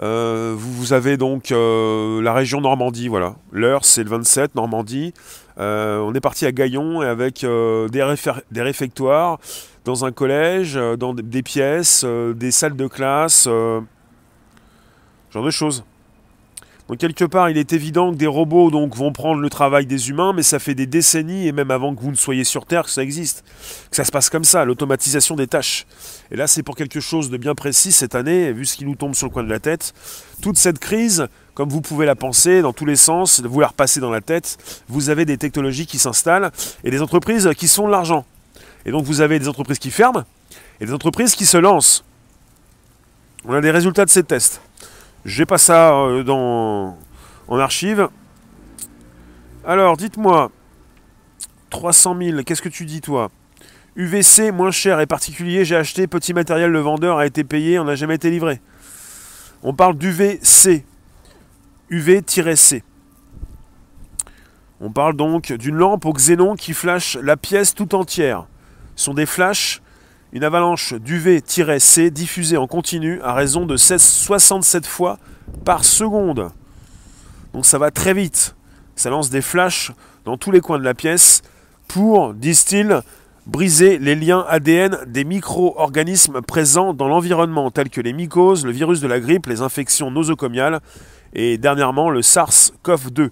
Euh, 0.00 0.54
vous, 0.56 0.92
avez 0.92 1.16
donc 1.16 1.50
euh, 1.50 2.22
la 2.22 2.32
région 2.32 2.60
Normandie, 2.60 3.08
voilà. 3.08 3.34
L'heure, 3.50 3.84
c'est 3.84 4.04
le 4.04 4.10
27, 4.10 4.54
Normandie. 4.54 5.12
Euh, 5.58 5.98
on 5.98 6.14
est 6.14 6.20
parti 6.20 6.46
à 6.46 6.52
Gaillon 6.52 7.00
avec 7.00 7.44
des, 7.44 7.88
des, 8.50 8.62
réfectoires 8.62 9.38
dans 9.84 10.04
un 10.04 10.12
collège, 10.12 10.78
dans 10.98 11.14
des 11.14 11.42
pièces, 11.42 12.04
des 12.04 12.50
salles 12.52 12.76
de 12.76 12.86
classe, 12.86 13.46
genre 13.46 13.84
de 15.44 15.50
choses. 15.50 15.84
Donc 16.88 16.96
quelque 16.96 17.24
part, 17.24 17.50
il 17.50 17.58
est 17.58 17.74
évident 17.74 18.12
que 18.12 18.16
des 18.16 18.26
robots 18.26 18.70
donc, 18.70 18.96
vont 18.96 19.12
prendre 19.12 19.42
le 19.42 19.50
travail 19.50 19.84
des 19.84 20.08
humains, 20.08 20.32
mais 20.32 20.42
ça 20.42 20.58
fait 20.58 20.74
des 20.74 20.86
décennies, 20.86 21.46
et 21.46 21.52
même 21.52 21.70
avant 21.70 21.94
que 21.94 22.00
vous 22.00 22.10
ne 22.10 22.16
soyez 22.16 22.44
sur 22.44 22.64
Terre, 22.64 22.84
que 22.84 22.90
ça 22.90 23.02
existe. 23.02 23.44
Que 23.90 23.96
ça 23.96 24.04
se 24.04 24.10
passe 24.10 24.30
comme 24.30 24.44
ça, 24.44 24.64
l'automatisation 24.64 25.36
des 25.36 25.46
tâches. 25.46 25.86
Et 26.30 26.36
là, 26.36 26.46
c'est 26.46 26.62
pour 26.62 26.76
quelque 26.76 27.00
chose 27.00 27.28
de 27.28 27.36
bien 27.36 27.54
précis 27.54 27.92
cette 27.92 28.14
année, 28.14 28.52
vu 28.52 28.64
ce 28.64 28.74
qui 28.74 28.86
nous 28.86 28.94
tombe 28.94 29.14
sur 29.14 29.26
le 29.26 29.32
coin 29.32 29.44
de 29.44 29.50
la 29.50 29.60
tête. 29.60 29.92
Toute 30.40 30.56
cette 30.56 30.78
crise, 30.78 31.28
comme 31.52 31.68
vous 31.68 31.82
pouvez 31.82 32.06
la 32.06 32.14
penser 32.14 32.62
dans 32.62 32.72
tous 32.72 32.86
les 32.86 32.96
sens, 32.96 33.42
vous 33.42 33.60
la 33.60 33.66
repasser 33.66 34.00
dans 34.00 34.10
la 34.10 34.22
tête, 34.22 34.56
vous 34.88 35.10
avez 35.10 35.26
des 35.26 35.36
technologies 35.36 35.86
qui 35.86 35.98
s'installent 35.98 36.50
et 36.84 36.90
des 36.90 37.02
entreprises 37.02 37.50
qui 37.58 37.68
sont 37.68 37.86
de 37.86 37.92
l'argent. 37.92 38.24
Et 38.86 38.92
donc 38.92 39.04
vous 39.04 39.20
avez 39.20 39.38
des 39.38 39.48
entreprises 39.48 39.78
qui 39.78 39.90
ferment 39.90 40.24
et 40.80 40.86
des 40.86 40.94
entreprises 40.94 41.34
qui 41.34 41.44
se 41.44 41.58
lancent. 41.58 42.04
On 43.44 43.52
a 43.52 43.60
des 43.60 43.70
résultats 43.70 44.04
de 44.04 44.10
ces 44.10 44.22
tests. 44.22 44.62
J'ai 45.24 45.46
pas 45.46 45.58
ça 45.58 45.94
euh, 45.94 46.22
dans, 46.22 46.96
en 47.48 47.58
archive. 47.58 48.08
Alors, 49.66 49.96
dites-moi, 49.96 50.50
300 51.70 52.16
000, 52.20 52.42
qu'est-ce 52.42 52.62
que 52.62 52.68
tu 52.68 52.84
dis 52.84 53.00
toi? 53.00 53.30
UVC 53.96 54.52
moins 54.52 54.70
cher 54.70 55.00
et 55.00 55.06
particulier, 55.06 55.64
j'ai 55.64 55.76
acheté, 55.76 56.06
petit 56.06 56.32
matériel, 56.32 56.70
le 56.70 56.80
vendeur 56.80 57.18
a 57.18 57.26
été 57.26 57.42
payé, 57.44 57.78
on 57.78 57.84
n'a 57.84 57.96
jamais 57.96 58.14
été 58.14 58.30
livré. 58.30 58.60
On 59.62 59.74
parle 59.74 59.96
d'UVC. 59.96 60.84
UV-C. 61.90 62.84
On 64.80 64.92
parle 64.92 65.16
donc 65.16 65.52
d'une 65.52 65.74
lampe 65.74 66.04
au 66.04 66.12
xénon 66.12 66.54
qui 66.54 66.74
flash 66.74 67.16
la 67.20 67.36
pièce 67.36 67.74
tout 67.74 67.94
entière. 67.94 68.46
Ce 68.94 69.06
sont 69.06 69.14
des 69.14 69.26
flashs 69.26 69.82
une 70.32 70.44
avalanche 70.44 70.94
d'UV-C 70.94 72.10
diffusée 72.10 72.56
en 72.56 72.66
continu 72.66 73.20
à 73.22 73.32
raison 73.32 73.66
de 73.66 73.76
67 73.76 74.86
fois 74.86 75.18
par 75.64 75.84
seconde. 75.84 76.50
Donc 77.54 77.64
ça 77.64 77.78
va 77.78 77.90
très 77.90 78.14
vite. 78.14 78.54
Ça 78.94 79.10
lance 79.10 79.30
des 79.30 79.40
flashs 79.40 79.92
dans 80.24 80.36
tous 80.36 80.50
les 80.50 80.60
coins 80.60 80.78
de 80.78 80.84
la 80.84 80.94
pièce 80.94 81.42
pour, 81.86 82.34
disent-ils, 82.34 83.00
briser 83.46 83.98
les 83.98 84.14
liens 84.14 84.44
ADN 84.48 84.98
des 85.06 85.24
micro-organismes 85.24 86.42
présents 86.42 86.92
dans 86.92 87.08
l'environnement, 87.08 87.70
tels 87.70 87.88
que 87.88 88.02
les 88.02 88.12
mycoses, 88.12 88.66
le 88.66 88.72
virus 88.72 89.00
de 89.00 89.08
la 89.08 89.20
grippe, 89.20 89.46
les 89.46 89.62
infections 89.62 90.10
nosocomiales 90.10 90.80
et 91.32 91.56
dernièrement 91.56 92.10
le 92.10 92.20
SARS-CoV-2. 92.20 93.30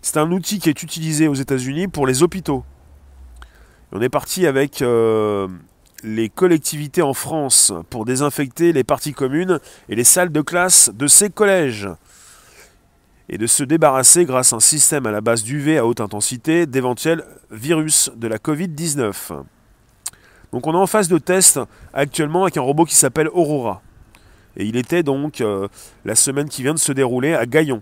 C'est 0.00 0.16
un 0.16 0.32
outil 0.32 0.58
qui 0.58 0.68
est 0.68 0.82
utilisé 0.82 1.28
aux 1.28 1.34
États-Unis 1.34 1.86
pour 1.86 2.08
les 2.08 2.24
hôpitaux. 2.24 2.64
On 3.92 4.00
est 4.00 4.08
parti 4.08 4.46
avec 4.46 4.82
euh, 4.82 5.46
les 6.02 6.28
collectivités 6.28 7.02
en 7.02 7.14
France 7.14 7.72
pour 7.90 8.04
désinfecter 8.04 8.72
les 8.72 8.84
parties 8.84 9.12
communes 9.12 9.60
et 9.88 9.94
les 9.94 10.04
salles 10.04 10.32
de 10.32 10.40
classe 10.40 10.90
de 10.94 11.06
ces 11.06 11.30
collèges 11.30 11.88
et 13.28 13.38
de 13.38 13.46
se 13.46 13.64
débarrasser 13.64 14.24
grâce 14.24 14.52
à 14.52 14.56
un 14.56 14.60
système 14.60 15.06
à 15.06 15.10
la 15.10 15.20
base 15.20 15.42
d'UV 15.42 15.78
à 15.78 15.86
haute 15.86 16.00
intensité 16.00 16.66
d'éventuels 16.66 17.24
virus 17.50 18.10
de 18.16 18.28
la 18.28 18.38
Covid-19. 18.38 19.42
Donc 20.52 20.66
on 20.66 20.74
est 20.74 20.76
en 20.76 20.86
phase 20.86 21.08
de 21.08 21.18
test 21.18 21.60
actuellement 21.94 22.42
avec 22.42 22.56
un 22.56 22.62
robot 22.62 22.84
qui 22.84 22.94
s'appelle 22.94 23.28
Aurora. 23.28 23.80
Et 24.56 24.66
il 24.66 24.76
était 24.76 25.02
donc 25.02 25.40
euh, 25.40 25.68
la 26.04 26.14
semaine 26.14 26.48
qui 26.48 26.62
vient 26.62 26.74
de 26.74 26.78
se 26.78 26.92
dérouler 26.92 27.34
à 27.34 27.46
Gaillon, 27.46 27.80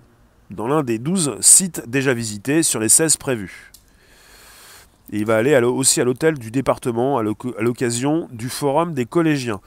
dans 0.50 0.68
l'un 0.68 0.84
des 0.84 0.98
12 0.98 1.38
sites 1.40 1.82
déjà 1.88 2.14
visités 2.14 2.62
sur 2.62 2.78
les 2.78 2.88
16 2.88 3.16
prévus. 3.16 3.69
Il 5.12 5.26
va 5.26 5.36
aller 5.36 5.56
aussi 5.56 6.00
à 6.00 6.04
l'hôtel 6.04 6.38
du 6.38 6.52
département 6.52 7.18
à 7.18 7.22
l'occasion 7.22 8.28
du 8.30 8.48
forum 8.48 8.94
des 8.94 9.06
collégiens. 9.06 9.60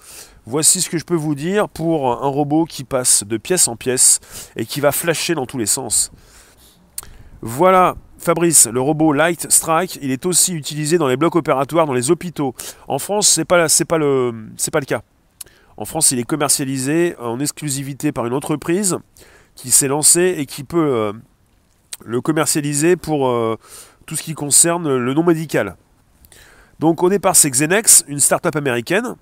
Voici 0.45 0.79
ce 0.79 0.89
que 0.89 0.97
je 0.97 1.03
peux 1.03 1.15
vous 1.15 1.35
dire 1.35 1.67
pour 1.67 2.11
un 2.23 2.27
robot 2.27 2.65
qui 2.65 2.85
passe 2.85 3.25
de 3.25 3.37
pièce 3.37 3.67
en 3.67 3.75
pièce 3.75 4.19
et 4.55 4.65
qui 4.65 4.79
va 4.79 4.93
flasher 4.93 5.35
dans 5.35 5.45
tous 5.45 5.57
les 5.57 5.65
sens. 5.65 6.11
Voilà, 7.41 7.95
Fabrice, 8.19 8.67
le 8.67 8.79
robot 8.79 9.11
Light 9.11 9.51
Strike, 9.51 9.99
il 10.01 10.11
est 10.11 10.25
aussi 10.25 10.53
utilisé 10.53 10.97
dans 10.97 11.09
les 11.09 11.17
blocs 11.17 11.35
opératoires, 11.35 11.85
dans 11.85 11.93
les 11.93 12.09
hôpitaux. 12.09 12.55
En 12.87 12.97
France, 12.97 13.27
ce 13.27 13.41
n'est 13.41 13.45
pas, 13.45 13.67
pas, 13.87 13.97
le, 13.97 14.33
pas 14.71 14.79
le 14.79 14.85
cas. 14.85 15.01
En 15.75 15.83
France, 15.83 16.11
il 16.11 16.19
est 16.19 16.23
commercialisé 16.23 17.15
en 17.19 17.41
exclusivité 17.41 18.13
par 18.13 18.25
une 18.25 18.33
entreprise 18.33 18.97
qui 19.55 19.71
s'est 19.71 19.89
lancée 19.89 20.35
et 20.37 20.45
qui 20.45 20.63
peut 20.63 20.77
euh, 20.79 21.13
le 22.05 22.21
commercialiser 22.21 22.95
pour... 22.95 23.27
Euh, 23.27 23.57
tout 24.05 24.15
ce 24.15 24.23
qui 24.23 24.33
concerne 24.33 24.97
le 24.97 25.13
non 25.13 25.23
médical. 25.23 25.75
Donc 26.79 27.03
au 27.03 27.09
départ 27.09 27.35
c'est 27.35 27.49
Xenex, 27.49 28.03
une 28.07 28.19
start-up 28.19 28.55
américaine, 28.55 29.15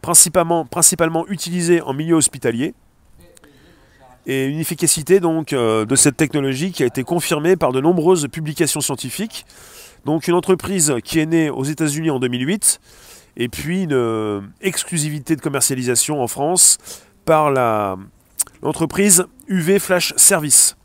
principalement, 0.00 1.26
utilisée 1.28 1.80
en 1.80 1.92
milieu 1.92 2.16
hospitalier, 2.16 2.74
et 4.26 4.46
une 4.46 4.58
efficacité 4.58 5.20
donc 5.20 5.52
euh, 5.52 5.84
de 5.84 5.96
cette 5.96 6.16
technologie 6.16 6.72
qui 6.72 6.82
a 6.82 6.86
été 6.86 7.02
confirmée 7.02 7.56
par 7.56 7.72
de 7.72 7.80
nombreuses 7.80 8.28
publications 8.28 8.80
scientifiques, 8.80 9.44
Donc 10.04 10.26
une 10.26 10.34
entreprise 10.34 10.94
qui 11.04 11.20
est 11.20 11.26
née 11.26 11.50
aux 11.50 11.64
États-Unis 11.64 12.10
en 12.10 12.18
2008, 12.18 12.80
et 13.36 13.48
puis 13.48 13.84
une 13.84 13.92
euh, 13.92 14.40
exclusivité 14.60 15.36
de 15.36 15.40
commercialisation 15.40 16.22
en 16.22 16.26
France 16.26 16.78
par 17.24 17.50
l'entreprise 18.62 19.24
UV 19.48 19.78
Flash 19.78 20.12
Service, 20.16 20.76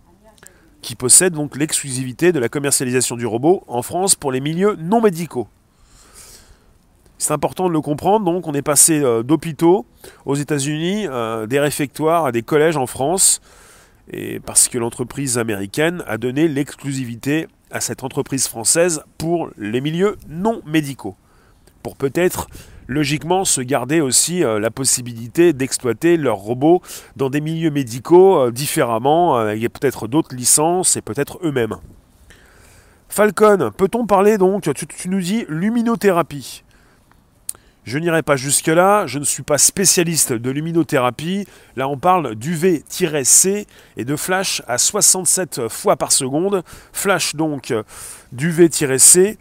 qui 0.81 0.95
possède 0.95 1.33
donc 1.33 1.57
l'exclusivité 1.57 2.31
de 2.31 2.39
la 2.39 2.49
commercialisation 2.49 3.15
du 3.15 3.25
robot 3.25 3.63
en 3.67 3.81
France 3.81 4.15
pour 4.15 4.31
les 4.31 4.39
milieux 4.39 4.75
non 4.79 5.01
médicaux. 5.01 5.47
C'est 7.17 7.33
important 7.33 7.67
de 7.67 7.73
le 7.73 7.81
comprendre, 7.81 8.25
donc 8.25 8.47
on 8.47 8.53
est 8.53 8.61
passé 8.61 9.01
euh, 9.01 9.23
d'hôpitaux 9.23 9.85
aux 10.25 10.35
États-Unis, 10.35 11.07
euh, 11.07 11.47
des 11.47 11.59
réfectoires 11.59 12.25
à 12.25 12.31
des 12.31 12.43
collèges 12.43 12.77
en 12.77 12.85
France, 12.85 13.41
et 14.11 14.39
parce 14.39 14.67
que 14.67 14.77
l'entreprise 14.77 15.37
américaine 15.37 16.03
a 16.07 16.17
donné 16.17 16.47
l'exclusivité 16.47 17.47
à 17.71 17.81
cette 17.81 18.03
entreprise 18.03 18.47
française 18.47 19.01
pour 19.17 19.49
les 19.57 19.81
milieux 19.81 20.15
non 20.29 20.61
médicaux. 20.65 21.15
Pour 21.81 21.95
peut-être 21.95 22.47
logiquement 22.87 23.45
se 23.45 23.61
garder 23.61 24.01
aussi 24.01 24.43
euh, 24.43 24.59
la 24.59 24.71
possibilité 24.71 25.53
d'exploiter 25.53 26.17
leurs 26.17 26.37
robots 26.37 26.81
dans 27.15 27.29
des 27.29 27.41
milieux 27.41 27.71
médicaux 27.71 28.51
différemment, 28.51 29.49
il 29.51 29.61
y 29.61 29.65
a 29.65 29.69
peut-être 29.69 30.07
d'autres 30.07 30.35
licences 30.35 30.97
et 30.97 31.01
peut-être 31.01 31.39
eux-mêmes. 31.43 31.75
Falcon, 33.09 33.71
peut-on 33.75 34.05
parler 34.05 34.37
donc, 34.37 34.69
tu 34.73 35.09
nous 35.09 35.21
dis 35.21 35.45
luminothérapie? 35.49 36.63
Je 37.87 37.97
n'irai 37.97 38.21
pas 38.21 38.35
jusque-là, 38.35 39.07
je 39.07 39.17
ne 39.17 39.23
suis 39.23 39.43
pas 39.43 39.57
spécialiste 39.57 40.33
de 40.33 40.51
luminothérapie. 40.51 41.47
Là, 41.77 41.87
on 41.87 41.97
parle 41.97 42.35
d'UV-C 42.35 43.65
et 43.95 44.03
de 44.03 44.15
flash 44.17 44.61
à 44.67 44.77
67 44.77 45.69
fois 45.69 45.95
par 45.95 46.11
seconde. 46.11 46.63
Flash 46.91 47.33
donc 47.35 47.73
d'UV-C, 48.33 49.37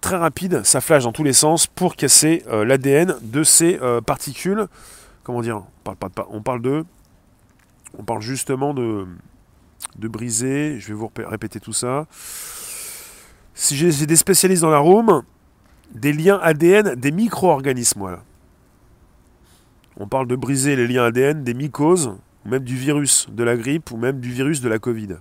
très 0.00 0.16
rapide, 0.16 0.62
ça 0.64 0.80
flash 0.80 1.04
dans 1.04 1.12
tous 1.12 1.24
les 1.24 1.32
sens 1.32 1.66
pour 1.66 1.96
casser 1.96 2.44
euh, 2.48 2.64
l'ADN 2.64 3.16
de 3.20 3.42
ces 3.42 3.78
euh, 3.82 4.00
particules. 4.00 4.66
Comment 5.24 5.42
dire 5.42 5.64
on 5.84 5.94
parle, 5.94 6.10
pas, 6.10 6.26
on 6.30 6.42
parle 6.42 6.62
de. 6.62 6.84
On 7.98 8.04
parle 8.04 8.22
justement 8.22 8.74
de, 8.74 9.06
briser. 9.98 10.78
Je 10.78 10.88
vais 10.88 10.94
vous 10.94 11.10
répéter 11.16 11.60
tout 11.60 11.72
ça. 11.72 12.06
Si 13.54 13.76
j'ai 13.76 14.06
des 14.06 14.16
spécialistes 14.16 14.62
dans 14.62 14.70
la 14.70 14.78
room, 14.78 15.22
des 15.92 16.12
liens 16.12 16.38
ADN 16.42 16.94
des 16.94 17.12
micro-organismes. 17.12 18.18
On 19.98 20.08
parle 20.08 20.26
de 20.26 20.36
briser 20.36 20.74
les 20.74 20.88
liens 20.88 21.04
ADN 21.04 21.44
des 21.44 21.52
mycoses, 21.52 22.14
ou 22.46 22.48
même 22.48 22.64
du 22.64 22.76
virus 22.76 23.28
de 23.30 23.44
la 23.44 23.56
grippe, 23.56 23.90
ou 23.90 23.98
même 23.98 24.20
du 24.20 24.30
virus 24.30 24.62
de 24.62 24.68
la 24.68 24.78
Covid. 24.78 25.16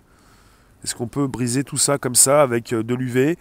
Est-ce 0.84 0.96
qu'on 0.96 1.08
peut 1.08 1.28
briser 1.28 1.64
tout 1.64 1.78
ça 1.78 1.98
comme 1.98 2.16
ça 2.16 2.42
avec 2.42 2.74
euh, 2.74 2.84
de 2.84 2.96
l'UV 2.96 3.38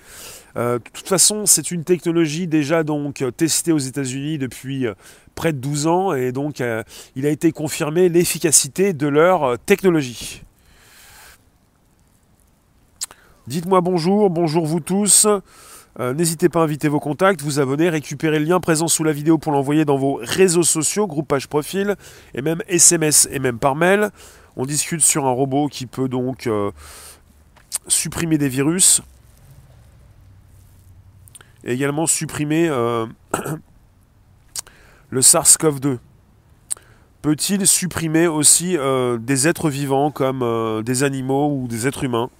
euh, 0.57 0.79
De 0.79 0.85
toute 0.93 1.09
façon, 1.09 1.47
c'est 1.47 1.71
une 1.71 1.85
technologie 1.85 2.47
déjà 2.47 2.83
donc 2.83 3.25
testée 3.37 3.73
aux 3.73 3.79
États-Unis 3.79 4.39
depuis 4.39 4.87
euh, 4.87 4.95
près 5.35 5.53
de 5.53 5.59
12 5.59 5.87
ans 5.87 6.13
et 6.13 6.33
donc 6.33 6.63
il 7.17 7.27
a 7.27 7.31
été 7.31 7.51
confirmé 7.51 8.11
l'efficacité 8.11 8.93
de 8.93 9.07
leur 9.07 9.59
technologie. 9.61 10.43
Dites-moi 13.47 13.81
bonjour, 13.81 14.29
bonjour 14.29 14.67
vous 14.67 14.81
tous. 14.81 15.27
Euh, 15.99 16.15
n'hésitez 16.15 16.49
pas 16.49 16.61
à 16.61 16.63
inviter 16.63 16.89
vos 16.89 17.01
contacts, 17.01 17.43
vous 17.43 17.59
abonner, 17.59 17.89
récupérer 17.89 18.39
le 18.39 18.45
lien 18.45 18.61
présent 18.61 18.87
sous 18.87 19.03
la 19.03 19.13
vidéo 19.13 19.39
pour 19.39 19.53
l'envoyer 19.53 19.85
dans 19.85 19.97
vos 19.97 20.21
réseaux 20.23 20.63
sociaux, 20.63 21.07
groupe 21.07 21.27
page 21.27 21.49
profil, 21.49 21.97
et 22.35 22.43
même 22.43 22.63
SMS 22.69 23.29
et 23.33 23.39
même 23.39 23.59
par 23.59 23.75
mail. 23.75 24.11
On 24.57 24.67
discute 24.67 25.01
sur 25.01 25.27
un 25.27 25.33
robot 25.33 25.69
qui 25.69 25.87
peut 25.87 26.09
donc 26.09 26.47
euh, 26.47 26.71
supprimer 27.89 28.39
des 28.39 28.49
virus 28.49 29.03
et 31.65 31.73
également 31.73 32.07
supprimer 32.07 32.69
euh, 32.69 33.07
le 35.11 35.21
SARS-CoV-2. 35.21 35.99
Peut-il 37.23 37.67
supprimer 37.67 38.27
aussi 38.29 38.79
des 39.19 39.47
êtres 39.47 39.69
vivants 39.69 40.11
comme 40.11 40.83
des 40.83 41.03
animaux 41.03 41.55
ou 41.55 41.69
des 41.69 41.87
êtres 41.87 42.05
humains? 42.05 42.31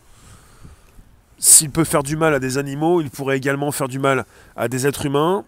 S'il 1.41 1.71
peut 1.71 1.85
faire 1.85 2.03
du 2.03 2.17
mal 2.17 2.35
à 2.35 2.39
des 2.39 2.59
animaux, 2.59 3.01
il 3.01 3.11
pourrait 3.11 3.39
également 3.39 3.73
faire 3.73 3.89
du 3.89 3.99
mal 3.99 4.27
à 4.57 4.69
des 4.69 4.87
êtres 4.87 5.07
humains. 5.07 5.45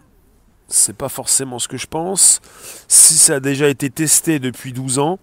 C'est 0.67 0.97
pas 0.97 1.07
forcément 1.07 1.59
ce 1.59 1.67
que 1.67 1.77
je 1.77 1.85
pense. 1.85 2.41
Si 2.87 3.13
ça 3.13 3.35
a 3.35 3.39
déjà 3.39 3.69
été 3.69 3.91
testé 3.91 4.39
depuis 4.39 4.73
12 4.73 4.97
ans, 4.97 5.19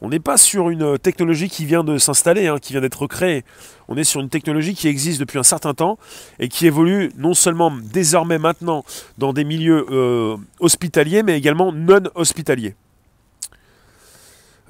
on 0.00 0.08
n'est 0.10 0.20
pas 0.20 0.36
sur 0.36 0.70
une 0.70 0.98
technologie 0.98 1.48
qui 1.48 1.64
vient 1.64 1.84
de 1.84 1.98
s'installer, 1.98 2.48
hein, 2.48 2.58
qui 2.60 2.72
vient 2.72 2.80
d'être 2.80 3.06
créée. 3.06 3.44
On 3.88 3.96
est 3.96 4.04
sur 4.04 4.20
une 4.20 4.28
technologie 4.28 4.74
qui 4.74 4.88
existe 4.88 5.20
depuis 5.20 5.38
un 5.38 5.42
certain 5.42 5.74
temps 5.74 5.98
et 6.38 6.48
qui 6.48 6.66
évolue 6.66 7.12
non 7.16 7.34
seulement 7.34 7.72
désormais 7.92 8.38
maintenant 8.38 8.84
dans 9.18 9.32
des 9.32 9.44
milieux 9.44 9.86
euh, 9.90 10.36
hospitaliers, 10.60 11.22
mais 11.22 11.38
également 11.38 11.72
non 11.72 12.02
hospitaliers. 12.14 12.74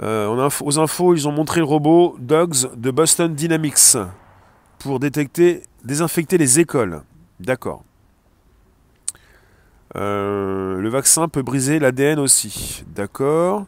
Euh, 0.02 0.48
aux 0.60 0.78
infos, 0.78 1.14
ils 1.14 1.26
ont 1.26 1.32
montré 1.32 1.60
le 1.60 1.64
robot 1.64 2.16
Dogs 2.18 2.74
de 2.76 2.90
Boston 2.90 3.34
Dynamics 3.34 3.96
pour 4.78 5.00
détecter, 5.00 5.62
désinfecter 5.84 6.36
les 6.36 6.60
écoles. 6.60 7.02
D'accord. 7.40 7.82
Euh, 9.96 10.78
le 10.80 10.88
vaccin 10.90 11.28
peut 11.28 11.42
briser 11.42 11.78
l'ADN 11.78 12.18
aussi. 12.18 12.84
D'accord. 12.94 13.66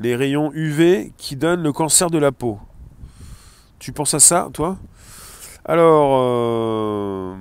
Les 0.00 0.14
rayons 0.14 0.52
UV 0.54 1.12
qui 1.16 1.34
donnent 1.34 1.64
le 1.64 1.72
cancer 1.72 2.08
de 2.08 2.18
la 2.18 2.30
peau. 2.30 2.60
Tu 3.80 3.90
penses 3.90 4.14
à 4.14 4.20
ça, 4.20 4.48
toi? 4.52 4.76
Alors, 5.64 6.20
euh, 6.22 7.34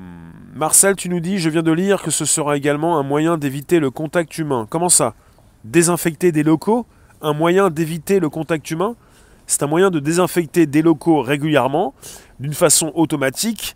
Marcel, 0.55 0.95
tu 0.95 1.07
nous 1.07 1.19
dis, 1.19 1.37
je 1.37 1.51
viens 1.51 1.61
de 1.61 1.71
lire 1.71 2.01
que 2.01 2.09
ce 2.09 2.25
sera 2.25 2.57
également 2.57 2.97
un 2.97 3.03
moyen 3.03 3.37
d'éviter 3.37 3.79
le 3.79 3.91
contact 3.91 4.39
humain. 4.39 4.65
Comment 4.71 4.89
ça? 4.89 5.13
Désinfecter 5.65 6.31
des 6.31 6.41
locaux? 6.41 6.87
Un 7.21 7.33
moyen 7.33 7.69
d'éviter 7.69 8.19
le 8.19 8.29
contact 8.29 8.71
humain? 8.71 8.95
C'est 9.45 9.61
un 9.61 9.67
moyen 9.67 9.91
de 9.91 9.99
désinfecter 9.99 10.65
des 10.65 10.81
locaux 10.81 11.21
régulièrement, 11.21 11.93
d'une 12.39 12.55
façon 12.55 12.91
automatique, 12.95 13.75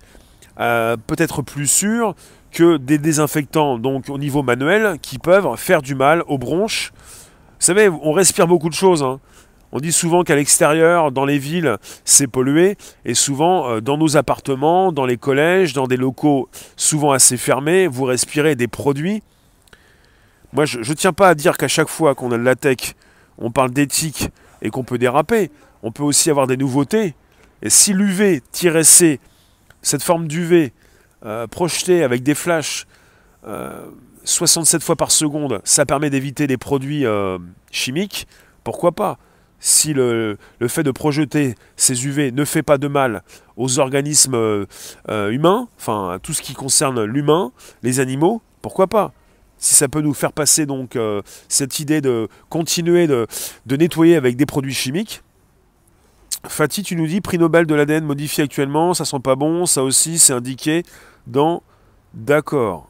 euh, 0.59 0.97
peut-être 1.05 1.43
plus 1.43 1.67
sûre 1.67 2.15
que 2.51 2.77
des 2.77 2.97
désinfectants 2.97 3.77
donc 3.77 4.09
au 4.09 4.17
niveau 4.17 4.41
manuel 4.41 4.97
qui 5.03 5.19
peuvent 5.19 5.55
faire 5.55 5.83
du 5.83 5.93
mal 5.93 6.23
aux 6.27 6.39
bronches. 6.39 6.91
Vous 7.61 7.65
savez, 7.65 7.89
on 7.89 8.11
respire 8.11 8.47
beaucoup 8.47 8.69
de 8.69 8.73
choses. 8.73 9.03
Hein. 9.03 9.19
On 9.71 9.79
dit 9.79 9.91
souvent 9.91 10.23
qu'à 10.23 10.35
l'extérieur, 10.35 11.11
dans 11.11 11.25
les 11.25 11.37
villes, 11.37 11.77
c'est 12.05 12.25
pollué, 12.25 12.75
et 13.05 13.13
souvent 13.13 13.69
euh, 13.69 13.81
dans 13.81 13.99
nos 13.99 14.17
appartements, 14.17 14.91
dans 14.91 15.05
les 15.05 15.17
collèges, 15.17 15.73
dans 15.73 15.85
des 15.85 15.95
locaux 15.95 16.49
souvent 16.75 17.11
assez 17.11 17.37
fermés, 17.37 17.85
vous 17.85 18.05
respirez 18.05 18.55
des 18.55 18.67
produits. 18.67 19.21
Moi, 20.53 20.65
je 20.65 20.79
ne 20.79 20.95
tiens 20.95 21.13
pas 21.13 21.29
à 21.29 21.35
dire 21.35 21.55
qu'à 21.55 21.67
chaque 21.67 21.87
fois 21.87 22.15
qu'on 22.15 22.31
a 22.31 22.37
de 22.39 22.43
la 22.43 22.55
tech, 22.55 22.95
on 23.37 23.51
parle 23.51 23.69
d'éthique 23.69 24.29
et 24.63 24.71
qu'on 24.71 24.83
peut 24.83 24.97
déraper. 24.97 25.51
On 25.83 25.91
peut 25.91 26.01
aussi 26.01 26.31
avoir 26.31 26.47
des 26.47 26.57
nouveautés. 26.57 27.13
Et 27.61 27.69
si 27.69 27.93
l'UV-C, 27.93 29.19
cette 29.83 30.01
forme 30.01 30.27
d'UV 30.27 30.73
euh, 31.23 31.45
projetée 31.45 32.01
avec 32.01 32.23
des 32.23 32.33
flashs 32.33 32.87
67 34.23 34.81
euh, 34.81 34.85
fois 34.85 34.95
par 34.95 35.11
seconde, 35.11 35.61
ça 35.63 35.85
permet 35.85 36.09
d'éviter 36.09 36.47
des 36.47 36.57
produits 36.57 37.05
euh, 37.05 37.37
chimiques, 37.71 38.27
pourquoi 38.63 38.91
pas? 38.91 39.17
Si 39.59 39.93
le, 39.93 40.37
fait 40.67 40.81
de 40.81 40.89
projeter 40.89 41.55
ces 41.75 42.07
UV 42.07 42.31
ne 42.31 42.45
fait 42.45 42.63
pas 42.63 42.79
de 42.79 42.87
mal 42.87 43.21
aux 43.57 43.77
organismes 43.77 44.65
humains, 45.07 45.67
enfin 45.77 46.13
à 46.13 46.19
tout 46.19 46.33
ce 46.33 46.41
qui 46.41 46.55
concerne 46.55 47.03
l'humain, 47.03 47.51
les 47.83 47.99
animaux, 47.99 48.41
pourquoi 48.63 48.87
pas? 48.87 49.13
Si 49.57 49.75
ça 49.75 49.87
peut 49.87 50.01
nous 50.01 50.15
faire 50.15 50.33
passer 50.33 50.65
donc 50.65 50.95
euh, 50.95 51.21
cette 51.47 51.79
idée 51.79 52.01
de 52.01 52.27
continuer 52.49 53.05
de, 53.05 53.27
nettoyer 53.69 54.15
avec 54.15 54.35
des 54.35 54.47
produits 54.47 54.73
chimiques. 54.73 55.21
Fatih, 56.47 56.81
tu 56.81 56.95
nous 56.95 57.05
dis 57.05 57.21
prix 57.21 57.37
Nobel 57.37 57.67
de 57.67 57.75
l'ADN 57.75 58.03
modifié 58.03 58.43
actuellement, 58.43 58.95
ça 58.95 59.05
sent 59.05 59.19
pas 59.19 59.35
bon, 59.35 59.67
ça 59.67 59.83
aussi 59.83 60.17
c'est 60.17 60.33
indiqué 60.33 60.83
dans 61.27 61.61
D'accord. 62.15 62.89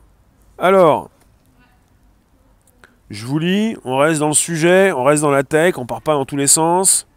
Alors, 0.58 1.10
je 3.12 3.26
vous 3.26 3.39
lis, 3.39 3.76
on 3.84 3.97
reste 3.97 4.19
dans 4.21 4.30
le 4.30 4.34
sujet, 4.34 4.91
on 4.93 5.04
reste 5.04 5.21
dans 5.21 5.32
la 5.32 5.43
tech, 5.43 5.78
on 5.78 5.86
part 5.86 6.02
pas 6.02 6.13
dans 6.13 6.26
tous 6.26 6.38
les 6.38 6.47
sens. 6.47 7.08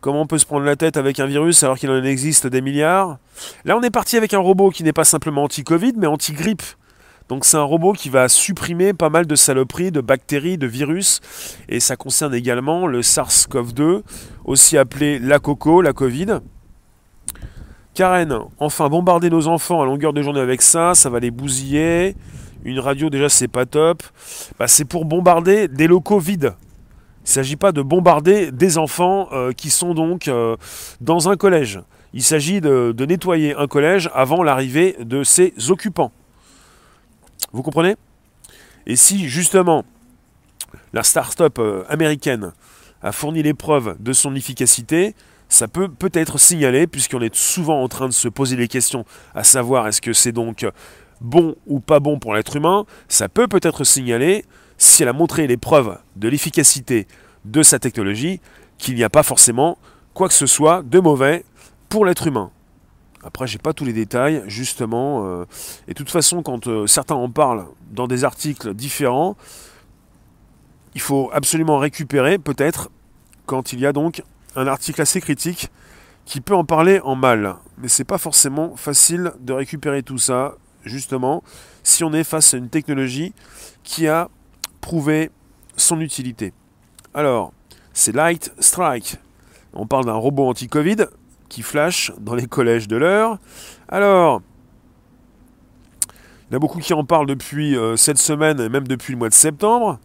Comment 0.00 0.22
on 0.22 0.26
peut 0.26 0.38
se 0.38 0.46
prendre 0.46 0.64
la 0.64 0.76
tête 0.76 0.96
avec 0.96 1.20
un 1.20 1.26
virus 1.26 1.62
alors 1.62 1.78
qu'il 1.78 1.90
en 1.90 2.02
existe 2.02 2.46
des 2.46 2.60
milliards? 2.60 3.18
Là, 3.64 3.76
on 3.76 3.82
est 3.82 3.90
parti 3.90 4.16
avec 4.16 4.34
un 4.34 4.38
robot 4.38 4.70
qui 4.70 4.82
n'est 4.82 4.92
pas 4.92 5.04
simplement 5.04 5.44
anti-Covid, 5.44 5.92
mais 5.96 6.06
anti-grippe. 6.06 6.62
Donc 7.28 7.44
c'est 7.44 7.56
un 7.56 7.62
robot 7.62 7.92
qui 7.92 8.10
va 8.10 8.28
supprimer 8.28 8.92
pas 8.92 9.08
mal 9.08 9.26
de 9.26 9.34
saloperies, 9.34 9.90
de 9.90 10.00
bactéries, 10.00 10.58
de 10.58 10.66
virus. 10.66 11.20
Et 11.68 11.80
ça 11.80 11.96
concerne 11.96 12.34
également 12.34 12.86
le 12.86 13.00
SARS-CoV-2, 13.00 14.02
aussi 14.44 14.76
appelé 14.76 15.18
la 15.18 15.38
coco, 15.38 15.80
la 15.80 15.92
Covid. 15.92 16.40
Karen, 17.94 18.38
enfin 18.58 18.88
bombarder 18.88 19.30
nos 19.30 19.48
enfants 19.48 19.80
à 19.80 19.84
longueur 19.84 20.12
de 20.12 20.20
journée 20.20 20.40
avec 20.40 20.62
ça, 20.62 20.94
ça 20.94 21.08
va 21.10 21.20
les 21.20 21.30
bousiller. 21.30 22.16
Une 22.64 22.80
radio 22.80 23.10
déjà 23.10 23.28
c'est 23.28 23.48
pas 23.48 23.66
top. 23.66 24.02
Bah, 24.58 24.66
c'est 24.66 24.86
pour 24.86 25.04
bombarder 25.04 25.68
des 25.68 25.86
locaux 25.86 26.18
vides. 26.18 26.54
Il 27.24 27.28
ne 27.28 27.32
s'agit 27.32 27.56
pas 27.56 27.72
de 27.72 27.82
bombarder 27.82 28.50
des 28.52 28.76
enfants 28.76 29.28
euh, 29.32 29.52
qui 29.52 29.70
sont 29.70 29.94
donc 29.94 30.28
euh, 30.28 30.56
dans 31.00 31.28
un 31.28 31.36
collège. 31.36 31.80
Il 32.12 32.22
s'agit 32.22 32.60
de, 32.60 32.94
nettoyer 33.06 33.54
un 33.54 33.66
collège 33.66 34.10
avant 34.14 34.42
l'arrivée 34.42 34.96
de 35.00 35.24
ses 35.24 35.52
occupants. 35.68 36.12
Vous 37.52 37.62
comprenez? 37.62 37.96
Et 38.86 38.96
si 38.96 39.28
justement 39.28 39.84
la 40.92 41.02
start-up 41.02 41.58
euh, 41.58 41.84
américaine 41.88 42.52
a 43.02 43.12
fourni 43.12 43.42
les 43.42 43.54
preuves 43.54 43.96
de 44.00 44.12
son 44.12 44.34
efficacité, 44.34 45.14
ça 45.48 45.68
peut 45.68 45.88
peut-être 45.88 46.38
signaler, 46.38 46.86
puisqu'on 46.86 47.20
est 47.20 47.34
souvent 47.34 47.82
en 47.82 47.88
train 47.88 48.06
de 48.06 48.12
se 48.12 48.28
poser 48.28 48.56
des 48.56 48.68
questions 48.68 49.04
à 49.34 49.44
savoir 49.44 49.86
est-ce 49.86 50.00
que 50.00 50.12
c'est 50.12 50.32
donc 50.32 50.66
bon 51.20 51.56
ou 51.66 51.80
pas 51.80 52.00
bon 52.00 52.18
pour 52.18 52.34
l'être 52.34 52.56
humain, 52.56 52.86
ça 53.08 53.28
peut 53.28 53.48
peut-être 53.48 53.84
signaler, 53.84 54.44
si 54.78 55.02
elle 55.02 55.08
a 55.08 55.12
montré 55.12 55.46
les 55.46 55.56
preuves 55.56 55.98
de 56.16 56.28
l'efficacité 56.28 57.06
de 57.44 57.62
sa 57.62 57.78
technologie, 57.78 58.40
qu'il 58.78 58.94
n'y 58.94 59.04
a 59.04 59.10
pas 59.10 59.22
forcément 59.22 59.78
quoi 60.14 60.28
que 60.28 60.34
ce 60.34 60.46
soit 60.46 60.82
de 60.82 61.00
mauvais 61.00 61.44
pour 61.88 62.04
l'être 62.04 62.26
humain. 62.26 62.50
Après, 63.24 63.46
j'ai 63.46 63.58
pas 63.58 63.72
tous 63.72 63.84
les 63.84 63.94
détails, 63.94 64.42
justement. 64.46 65.26
Euh, 65.26 65.44
et 65.88 65.92
de 65.92 65.96
toute 65.96 66.10
façon, 66.10 66.42
quand 66.42 66.66
euh, 66.66 66.86
certains 66.86 67.14
en 67.14 67.30
parlent 67.30 67.66
dans 67.90 68.06
des 68.06 68.22
articles 68.22 68.74
différents, 68.74 69.36
il 70.94 71.00
faut 71.00 71.30
absolument 71.32 71.78
récupérer, 71.78 72.38
peut-être, 72.38 72.90
quand 73.46 73.72
il 73.72 73.80
y 73.80 73.86
a 73.86 73.92
donc 73.92 74.22
un 74.56 74.66
article 74.66 75.00
assez 75.00 75.20
critique 75.20 75.70
qui 76.26 76.40
peut 76.40 76.54
en 76.54 76.64
parler 76.64 77.00
en 77.00 77.16
mal. 77.16 77.56
Mais 77.78 77.88
c'est 77.88 78.04
pas 78.04 78.18
forcément 78.18 78.76
facile 78.76 79.32
de 79.40 79.52
récupérer 79.52 80.02
tout 80.02 80.18
ça, 80.18 80.56
justement, 80.84 81.42
si 81.82 82.04
on 82.04 82.12
est 82.12 82.24
face 82.24 82.54
à 82.54 82.56
une 82.56 82.68
technologie 82.68 83.32
qui 83.82 84.08
a 84.08 84.28
prouvé 84.80 85.30
son 85.76 86.00
utilité. 86.00 86.52
Alors, 87.14 87.52
c'est 87.92 88.14
Light 88.14 88.52
Strike. 88.58 89.16
On 89.72 89.86
parle 89.86 90.04
d'un 90.04 90.14
robot 90.14 90.48
anti-Covid 90.48 91.06
qui 91.48 91.62
flash 91.62 92.12
dans 92.18 92.34
les 92.34 92.46
collèges 92.46 92.88
de 92.88 92.96
l'heure. 92.96 93.38
Alors, 93.88 94.42
il 96.50 96.52
y 96.52 96.56
a 96.56 96.58
beaucoup 96.58 96.78
qui 96.78 96.92
en 96.92 97.04
parlent 97.04 97.26
depuis 97.26 97.76
euh, 97.76 97.96
cette 97.96 98.18
semaine 98.18 98.60
et 98.60 98.68
même 98.68 98.86
depuis 98.86 99.12
le 99.12 99.18
mois 99.18 99.28
de 99.28 99.34
septembre. 99.34 99.98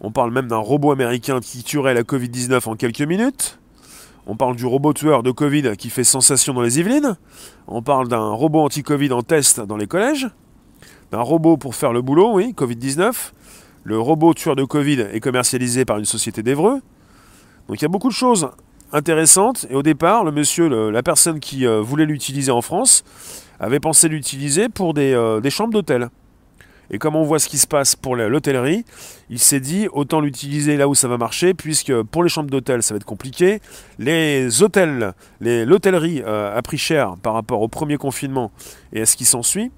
On 0.00 0.10
parle 0.10 0.32
même 0.32 0.48
d'un 0.48 0.56
robot 0.56 0.92
américain 0.92 1.40
qui 1.40 1.62
tuerait 1.62 1.94
la 1.94 2.02
Covid-19 2.02 2.68
en 2.68 2.74
quelques 2.74 3.02
minutes. 3.02 3.59
On 4.26 4.36
parle 4.36 4.56
du 4.56 4.66
robot 4.66 4.92
tueur 4.92 5.22
de 5.22 5.30
Covid 5.30 5.76
qui 5.76 5.90
fait 5.90 6.04
sensation 6.04 6.52
dans 6.52 6.60
les 6.60 6.78
Yvelines. 6.78 7.16
On 7.66 7.82
parle 7.82 8.08
d'un 8.08 8.30
robot 8.30 8.60
anti-Covid 8.60 9.12
en 9.12 9.22
test 9.22 9.60
dans 9.60 9.76
les 9.76 9.86
collèges. 9.86 10.28
D'un 11.10 11.22
robot 11.22 11.56
pour 11.56 11.74
faire 11.74 11.92
le 11.92 12.02
boulot, 12.02 12.34
oui, 12.34 12.54
Covid-19. 12.56 13.32
Le 13.84 13.98
robot 13.98 14.34
tueur 14.34 14.56
de 14.56 14.64
Covid 14.64 15.06
est 15.12 15.20
commercialisé 15.20 15.84
par 15.84 15.98
une 15.98 16.04
société 16.04 16.42
d'Evreux. 16.42 16.80
Donc 17.68 17.80
il 17.80 17.82
y 17.82 17.84
a 17.86 17.88
beaucoup 17.88 18.08
de 18.08 18.14
choses 18.14 18.50
intéressantes. 18.92 19.66
Et 19.70 19.74
au 19.74 19.82
départ, 19.82 20.24
le 20.24 20.32
monsieur, 20.32 20.68
la 20.90 21.02
personne 21.02 21.40
qui 21.40 21.66
euh, 21.66 21.80
voulait 21.80 22.06
l'utiliser 22.06 22.52
en 22.52 22.62
France, 22.62 23.04
avait 23.58 23.80
pensé 23.80 24.08
l'utiliser 24.08 24.68
pour 24.68 24.94
des, 24.94 25.12
euh, 25.12 25.40
des 25.40 25.50
chambres 25.50 25.72
d'hôtel. 25.72 26.08
Et 26.90 26.98
comme 26.98 27.14
on 27.14 27.22
voit 27.22 27.38
ce 27.38 27.48
qui 27.48 27.58
se 27.58 27.66
passe 27.66 27.94
pour 27.94 28.16
l'hôtellerie, 28.16 28.84
il 29.28 29.38
s'est 29.38 29.60
dit 29.60 29.88
autant 29.92 30.20
l'utiliser 30.20 30.76
là 30.76 30.88
où 30.88 30.94
ça 30.94 31.06
va 31.06 31.18
marcher, 31.18 31.54
puisque 31.54 32.02
pour 32.02 32.24
les 32.24 32.28
chambres 32.28 32.50
d'hôtel 32.50 32.82
ça 32.82 32.94
va 32.94 32.96
être 32.96 33.04
compliqué. 33.04 33.60
Les 33.98 34.62
hôtels, 34.62 35.12
l'hôtellerie 35.40 36.22
euh, 36.26 36.56
a 36.56 36.62
pris 36.62 36.78
cher 36.78 37.14
par 37.22 37.34
rapport 37.34 37.62
au 37.62 37.68
premier 37.68 37.96
confinement 37.96 38.50
et 38.92 39.02
à 39.02 39.06
ce 39.06 39.16
qui 39.16 39.24
s'ensuit. 39.24 39.70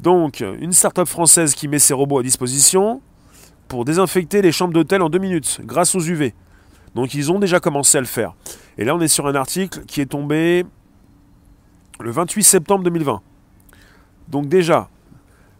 Donc 0.00 0.44
une 0.60 0.72
start-up 0.72 1.08
française 1.08 1.54
qui 1.54 1.68
met 1.68 1.78
ses 1.78 1.94
robots 1.94 2.18
à 2.18 2.22
disposition 2.22 3.00
pour 3.68 3.84
désinfecter 3.84 4.42
les 4.42 4.52
chambres 4.52 4.74
d'hôtel 4.74 5.00
en 5.00 5.08
deux 5.08 5.18
minutes 5.18 5.60
grâce 5.64 5.94
aux 5.94 6.00
UV. 6.00 6.34
Donc 6.94 7.14
ils 7.14 7.32
ont 7.32 7.38
déjà 7.38 7.60
commencé 7.60 7.96
à 7.96 8.00
le 8.00 8.06
faire. 8.06 8.34
Et 8.76 8.84
là 8.84 8.94
on 8.94 9.00
est 9.00 9.08
sur 9.08 9.26
un 9.26 9.34
article 9.34 9.80
qui 9.86 10.02
est 10.02 10.06
tombé 10.06 10.66
le 12.00 12.10
28 12.10 12.42
septembre 12.42 12.84
2020. 12.84 13.22
Donc 14.28 14.48
déjà, 14.48 14.88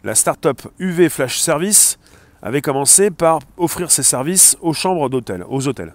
la 0.05 0.15
start-up 0.15 0.63
UV 0.79 1.09
Flash 1.09 1.39
Service 1.39 1.99
avait 2.43 2.61
commencé 2.61 3.11
par 3.11 3.41
offrir 3.57 3.91
ses 3.91 4.03
services 4.03 4.57
aux 4.61 4.75
chambres 4.75 5.09
d'hôtel, 5.09 5.45
aux 5.49 5.67
hôtels. 5.67 5.95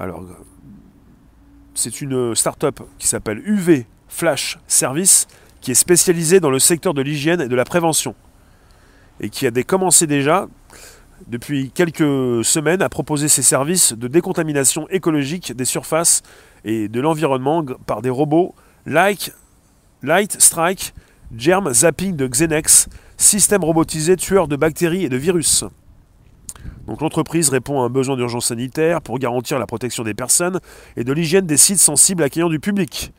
Alors, 0.00 0.24
c'est 1.74 2.00
une 2.00 2.34
start-up 2.34 2.80
qui 2.98 3.06
s'appelle 3.06 3.42
UV 3.44 3.86
Flash 4.08 4.58
Service, 4.66 5.28
qui 5.60 5.72
est 5.72 5.74
spécialisée 5.74 6.40
dans 6.40 6.50
le 6.50 6.58
secteur 6.58 6.94
de 6.94 7.02
l'hygiène 7.02 7.42
et 7.42 7.48
de 7.48 7.54
la 7.54 7.66
prévention, 7.66 8.14
et 9.20 9.28
qui 9.28 9.46
a 9.46 9.50
commencé 9.62 10.06
déjà 10.06 10.48
depuis 11.26 11.70
quelques 11.70 12.44
semaines 12.44 12.80
à 12.80 12.88
proposer 12.88 13.28
ses 13.28 13.42
services 13.42 13.92
de 13.92 14.08
décontamination 14.08 14.88
écologique 14.88 15.54
des 15.54 15.66
surfaces 15.66 16.22
et 16.64 16.88
de 16.88 17.00
l'environnement 17.00 17.62
par 17.86 18.00
des 18.00 18.10
robots 18.10 18.54
Light 18.86 19.34
Strike 20.38 20.94
Germ 21.36 21.70
Zapping 21.74 22.16
de 22.16 22.26
Xenex, 22.26 22.88
système 23.18 23.62
robotisé 23.62 24.16
tueur 24.16 24.48
de 24.48 24.56
bactéries 24.56 25.04
et 25.04 25.08
de 25.10 25.16
virus. 25.16 25.64
Donc 26.86 27.02
l'entreprise 27.02 27.50
répond 27.50 27.82
à 27.82 27.84
un 27.84 27.90
besoin 27.90 28.16
d'urgence 28.16 28.46
sanitaire 28.46 29.02
pour 29.02 29.18
garantir 29.18 29.58
la 29.58 29.66
protection 29.66 30.04
des 30.04 30.14
personnes 30.14 30.60
et 30.96 31.04
de 31.04 31.12
l'hygiène 31.12 31.44
des 31.44 31.58
sites 31.58 31.80
sensibles 31.80 32.22
accueillant 32.22 32.48
du 32.48 32.60
public. 32.60 33.12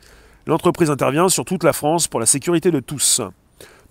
L'entreprise 0.47 0.89
intervient 0.89 1.29
sur 1.29 1.45
toute 1.45 1.63
la 1.63 1.73
France 1.73 2.07
pour 2.07 2.19
la 2.19 2.25
sécurité 2.25 2.71
de 2.71 2.79
tous. 2.79 3.21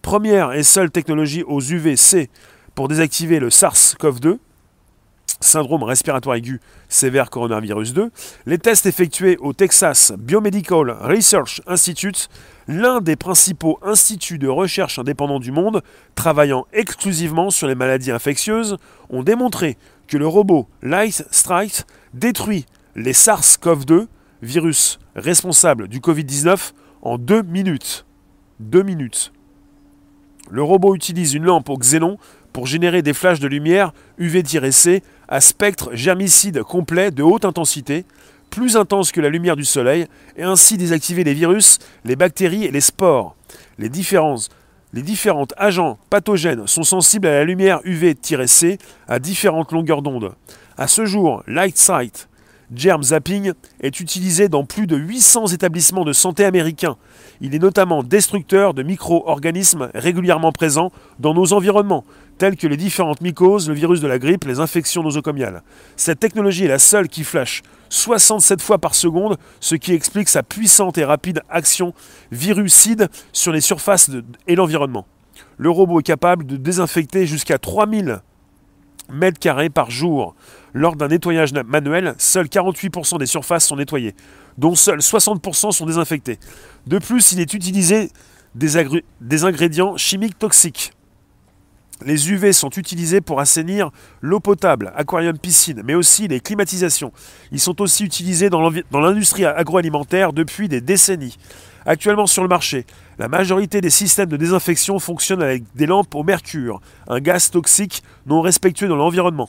Première 0.03 0.53
et 0.53 0.65
seule 0.65 0.91
technologie 0.91 1.45
aux 1.45 1.61
UVC 1.61 2.29
pour 2.75 2.89
désactiver 2.89 3.39
le 3.39 3.51
SARS-CoV-2, 3.51 4.39
syndrome 5.41 5.83
respiratoire 5.83 6.37
aigu 6.37 6.61
sévère 6.89 7.31
coronavirus 7.31 7.93
2, 7.95 8.11
les 8.47 8.59
tests 8.59 8.87
effectués 8.87 9.37
au 9.39 9.53
Texas 9.53 10.13
Biomedical 10.19 10.91
Research 11.01 11.61
Institute, 11.67 12.29
l'un 12.67 13.01
des 13.01 13.17
principaux 13.17 13.79
instituts 13.83 14.39
de 14.39 14.49
recherche 14.49 14.99
indépendants 14.99 15.41
du 15.41 15.53
monde, 15.53 15.83
travaillant 16.15 16.67
exclusivement 16.73 17.51
sur 17.51 17.69
les 17.69 17.75
maladies 17.75 18.11
infectieuses, 18.11 18.77
ont 19.11 19.23
démontré 19.23 19.77
que 20.07 20.17
le 20.17 20.27
robot 20.27 20.69
Light 20.83 21.25
Strike 21.31 21.85
détruit 22.15 22.67
les 22.97 23.13
SARS-CoV-2, 23.13 24.07
virus 24.43 24.99
responsable 25.15 25.89
du 25.89 26.01
Covid-19, 26.01 26.73
en 27.03 27.19
deux 27.19 27.43
minutes. 27.43 28.07
Deux 28.61 28.83
minutes. 28.83 29.33
Le 30.51 30.63
robot 30.63 30.95
utilise 30.95 31.35
une 31.35 31.45
lampe 31.45 31.69
au 31.69 31.77
xénon 31.77 32.19
pour 32.53 32.67
générer 32.67 33.03
des 33.03 33.15
flashs 33.15 33.41
de 33.41 33.47
lumière 33.47 33.93
UV-C 34.19 35.03
à 35.29 35.41
spectre 35.41 35.91
germicide 35.95 36.63
complet 36.63 37.11
de 37.11 37.23
haute 37.23 37.45
intensité, 37.45 38.05
plus 38.51 38.77
intense 38.77 39.13
que 39.13 39.21
la 39.21 39.29
lumière 39.29 39.57
du 39.57 39.65
soleil, 39.65 40.07
et 40.37 40.43
ainsi 40.43 40.77
désactiver 40.77 41.25
les 41.25 41.35
virus, 41.35 41.79
les 42.05 42.17
bactéries 42.17 42.65
et 42.65 42.71
les 42.71 42.81
spores. 42.81 43.37
Les 43.79 43.89
différents, 43.89 44.39
agents 45.57 45.99
pathogènes 46.11 46.67
sont 46.67 46.83
sensibles 46.83 47.27
à 47.27 47.33
la 47.33 47.45
lumière 47.45 47.81
UV-C 47.85 48.79
à 49.07 49.19
différentes 49.19 49.73
longueurs 49.73 50.03
d'onde. 50.03 50.35
À 50.77 50.87
ce 50.87 51.05
jour, 51.05 51.43
Light 51.47 51.77
Sight 51.77 52.29
Germ 52.75 53.03
Zapping 53.03 53.53
est 53.81 54.01
utilisé 54.01 54.49
dans 54.49 54.65
plus 54.65 54.87
de 54.87 54.97
800 54.97 55.49
établissements 55.49 56.05
de 56.05 56.13
santé 56.13 56.45
américains. 56.45 56.97
Il 57.41 57.55
est 57.55 57.61
notamment 57.61 58.03
destructeur 58.03 58.75
de 58.75 58.83
micro-organismes 58.83 59.91
régulièrement 59.95 60.53
présents 60.53 60.91
dans 61.19 61.35
nos 61.35 61.53
environnements, 61.53 62.05
telles 62.37 62.57
que 62.57 62.67
les 62.67 62.77
différentes 62.77 63.21
mycoses, 63.21 63.69
le 63.69 63.75
virus 63.75 64.01
de 64.01 64.09
la 64.09 64.19
grippe, 64.19 64.45
les 64.45 64.61
infections 64.61 65.03
nosocomiales. 65.03 65.63
Cette 65.97 66.21
technologie 66.21 66.65
est 66.65 66.69
la 66.69 66.79
seule 66.79 67.09
qui 67.09 67.25
flash 67.25 67.63
67 67.91 68.61
fois 68.61 68.79
par 68.79 68.95
seconde, 68.95 69.39
ce 69.61 69.75
qui 69.75 69.93
explique 69.93 70.29
sa 70.29 70.43
puissante 70.43 70.99
et 70.99 71.05
rapide 71.05 71.43
action 71.49 71.95
virucide 72.33 73.09
sur 73.33 73.53
les 73.53 73.61
surfaces 73.61 74.11
et 74.47 74.55
l'environnement. 74.55 75.07
Le 75.57 75.71
robot 75.71 76.01
est 76.01 76.05
capable 76.05 76.45
de 76.45 76.57
désinfecter 76.57 77.27
jusqu'à 77.27 77.59
3000 77.59 78.21
mètres 79.09 79.39
carrés 79.39 79.71
par 79.71 79.91
jour. 79.91 80.35
Lors 80.75 80.97
d'un 80.97 81.09
nettoyage 81.09 81.53
manuel, 81.53 82.15
seuls 82.19 82.47
48% 82.47 83.19
des 83.19 83.27
surfaces 83.27 83.67
sont 83.67 83.77
nettoyées, 83.77 84.15
dont 84.59 84.75
seuls 84.75 85.01
60% 85.01 85.73
sont 85.73 85.87
désinfectés. 85.87 86.39
De 86.87 86.99
plus, 86.99 87.33
il 87.33 87.41
est 87.41 87.55
utilisé 87.55 88.11
des 88.55 89.45
ingrédients 89.45 89.97
chimiques 89.97 90.39
toxiques. 90.39 90.93
Les 92.05 92.31
UV 92.31 92.53
sont 92.53 92.71
utilisés 92.71 93.21
pour 93.21 93.41
assainir 93.41 93.91
l'eau 94.21 94.39
potable, 94.39 94.93
aquarium, 94.95 95.37
piscine, 95.37 95.83
mais 95.85 95.95
aussi 95.95 96.29
les 96.29 96.39
climatisations. 96.39 97.13
Ils 97.51 97.59
sont 97.59 97.81
aussi 97.81 98.05
utilisés 98.05 98.51
dans 98.51 99.01
l'industrie 99.01 99.45
agroalimentaire 99.45 100.33
depuis 100.33 100.69
des 100.69 100.81
décennies. 100.81 101.37
Actuellement 101.89 102.27
sur 102.27 102.43
le 102.43 102.51
marché, 102.51 102.85
la 103.19 103.29
majorité 103.29 103.81
des 103.81 103.89
systèmes 103.89 104.29
de 104.29 104.37
désinfection 104.37 104.99
fonctionnent 104.99 105.41
avec 105.41 105.65
des 105.75 105.87
lampes 105.87 106.15
au 106.15 106.23
mercure, 106.23 106.83
un 107.07 107.19
gaz 107.19 107.51
toxique 107.51 108.03
non 108.27 108.43
respectueux 108.43 108.89
dans 108.89 108.97
l'environnement. 108.97 109.49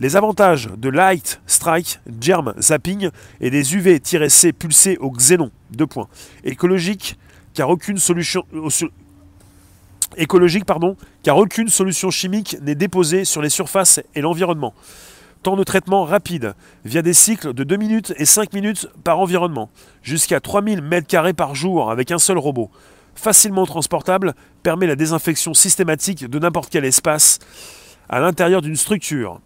Les 0.00 0.16
avantages 0.16 0.68
de 0.76 0.88
Light 0.88 1.40
Strike, 1.46 2.00
Germ 2.20 2.54
Zapping 2.58 3.10
et 3.40 3.50
des 3.50 3.76
UV-C 3.76 4.52
pulsés 4.52 4.96
au 4.98 5.12
xénon. 5.12 5.52
Deux 5.70 5.86
points. 5.86 6.08
Écologique, 6.42 7.16
car 7.54 7.70
aucune 7.70 7.98
solution, 7.98 8.44
écologique, 10.16 10.64
pardon, 10.64 10.96
car 11.22 11.36
aucune 11.36 11.68
solution 11.68 12.10
chimique 12.10 12.56
n'est 12.62 12.74
déposée 12.74 13.24
sur 13.24 13.42
les 13.42 13.48
surfaces 13.48 14.00
et 14.16 14.22
l'environnement. 14.22 14.74
Temps 15.42 15.56
de 15.56 15.64
traitement 15.64 16.04
rapide, 16.04 16.54
via 16.84 17.02
des 17.02 17.14
cycles 17.14 17.52
de 17.52 17.64
2 17.64 17.76
minutes 17.76 18.14
et 18.16 18.24
5 18.24 18.52
minutes 18.52 18.88
par 19.04 19.20
environnement, 19.20 19.70
jusqu'à 20.02 20.40
3000 20.40 20.80
m2 20.80 21.32
par 21.34 21.54
jour 21.54 21.90
avec 21.90 22.10
un 22.10 22.18
seul 22.18 22.38
robot. 22.38 22.70
Facilement 23.14 23.64
transportable, 23.64 24.34
permet 24.62 24.86
la 24.86 24.96
désinfection 24.96 25.54
systématique 25.54 26.28
de 26.28 26.38
n'importe 26.38 26.70
quel 26.70 26.84
espace 26.84 27.38
à 28.08 28.20
l'intérieur 28.20 28.60
d'une 28.60 28.76
structure. 28.76 29.40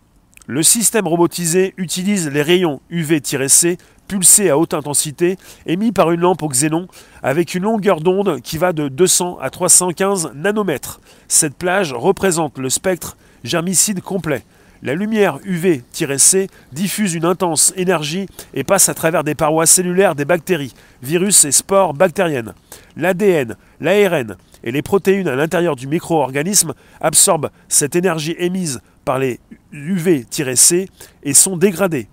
Le 0.46 0.62
système 0.62 1.07
robotisé 1.07 1.74
utilise 1.76 2.29
les 2.29 2.42
rayons 2.42 2.81
UV-C 2.90 3.79
pulsés 4.09 4.50
à 4.50 4.59
haute 4.59 4.74
intensité 4.74 5.37
émis 5.66 5.92
par 5.92 6.11
une 6.11 6.22
lampe 6.22 6.42
au 6.42 6.48
xénon 6.48 6.88
avec 7.22 7.55
une 7.55 7.62
longueur 7.62 8.00
d'onde 8.00 8.40
qui 8.40 8.59
va 8.59 8.72
de 8.72 8.88
200 8.88 9.38
à 9.40 9.50
315 9.50 10.33
nanomètres. 10.35 11.00
Cette 11.29 11.55
plage 11.55 11.92
représente 11.92 12.59
le 12.59 12.68
spectre 12.68 13.16
germicide 13.44 14.00
complet. 14.00 14.42
La 14.82 14.94
lumière 14.94 15.38
UV-C 15.44 16.48
diffuse 16.72 17.14
une 17.14 17.26
intense 17.26 17.74
énergie 17.76 18.26
et 18.54 18.64
passe 18.64 18.88
à 18.88 18.94
travers 18.94 19.24
des 19.24 19.34
parois 19.34 19.66
cellulaires 19.66 20.14
des 20.14 20.24
bactéries, 20.24 20.74
virus 21.02 21.44
et 21.44 21.52
spores 21.52 21.92
bactériennes. 21.92 22.54
L'ADN, 22.96 23.56
l'ARN 23.80 24.36
et 24.64 24.72
les 24.72 24.80
protéines 24.80 25.28
à 25.28 25.36
l'intérieur 25.36 25.76
du 25.76 25.86
micro-organisme 25.86 26.72
absorbent 27.02 27.50
cette 27.68 27.94
énergie 27.94 28.34
émise 28.38 28.80
par 29.04 29.18
les 29.18 29.38
UV-C 29.72 30.88
et 31.24 31.34
sont 31.34 31.58
dégradées. 31.58 32.08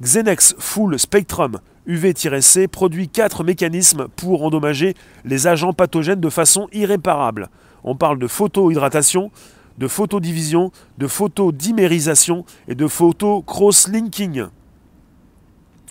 Xenex 0.00 0.56
Full 0.58 0.98
Spectrum 0.98 1.58
UV-C 1.86 2.68
produit 2.68 3.08
quatre 3.08 3.44
mécanismes 3.44 4.08
pour 4.16 4.44
endommager 4.44 4.94
les 5.24 5.46
agents 5.46 5.72
pathogènes 5.72 6.20
de 6.20 6.30
façon 6.30 6.68
irréparable. 6.72 7.48
On 7.82 7.94
parle 7.94 8.18
de 8.18 8.26
photohydratation, 8.26 9.30
de 9.78 9.88
photodivision, 9.88 10.70
de 10.98 11.06
photodimérisation 11.06 12.44
et 12.68 12.74
de 12.74 12.86
photo-cross-linking. 12.86 14.46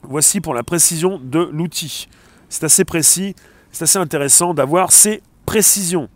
Voici 0.04 0.42
pour 0.42 0.54
la 0.54 0.64
précision 0.64 1.20
de 1.24 1.50
l'outil. 1.52 2.08
C'est 2.50 2.66
assez 2.66 2.86
précis, 2.86 3.36
c'est 3.72 3.84
assez 3.84 4.00
intéressant 4.00 4.54
d'avoir 4.54 4.92
ces 4.92 5.22
précisions. 5.46 6.10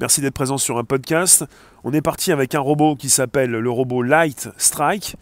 Merci 0.00 0.22
d'être 0.22 0.34
présent 0.34 0.56
sur 0.56 0.78
un 0.78 0.84
podcast. 0.84 1.44
On 1.84 1.92
est 1.92 2.00
parti 2.00 2.32
avec 2.32 2.54
un 2.54 2.60
robot 2.60 2.96
qui 2.96 3.10
s'appelle 3.10 3.50
le 3.50 3.70
robot 3.70 4.02
Light 4.02 4.48
Strike, 4.56 5.16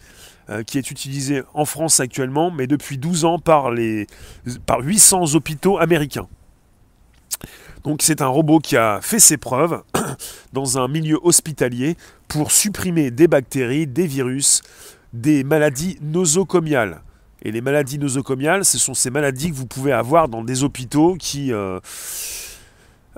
euh, 0.51 0.63
qui 0.63 0.79
est 0.79 0.91
utilisé 0.91 1.43
en 1.53 1.65
France 1.65 1.99
actuellement, 2.01 2.51
mais 2.53 2.67
depuis 2.67 2.97
12 2.97 3.25
ans 3.25 3.39
par, 3.39 3.73
les, 3.73 4.07
par 4.67 4.81
800 4.81 5.35
hôpitaux 5.35 5.79
américains. 5.79 6.29
Donc 7.85 8.03
c'est 8.03 8.23
un 8.23 8.27
robot 8.27 8.59
qui 8.59 8.77
a 8.77 9.01
fait 9.03 9.21
ses 9.21 9.37
preuves 9.37 9.83
dans 10.53 10.79
un 10.79 10.89
milieu 10.89 11.19
hospitalier 11.23 11.97
pour 12.27 12.53
supprimer 12.53 13.11
des 13.11 13.29
bactéries, 13.29 13.87
des 13.87 14.07
virus, 14.07 14.63
des 15.13 15.45
maladies 15.45 15.99
nosocomiales. 16.03 17.03
Et 17.43 17.53
les 17.53 17.61
maladies 17.61 17.99
nosocomiales, 17.99 18.65
ce 18.65 18.79
sont 18.79 18.95
ces 18.95 19.11
maladies 19.11 19.51
que 19.51 19.55
vous 19.55 19.67
pouvez 19.67 19.93
avoir 19.93 20.29
dans 20.29 20.43
des 20.43 20.65
hôpitaux 20.65 21.15
qui, 21.17 21.53
euh, 21.53 21.79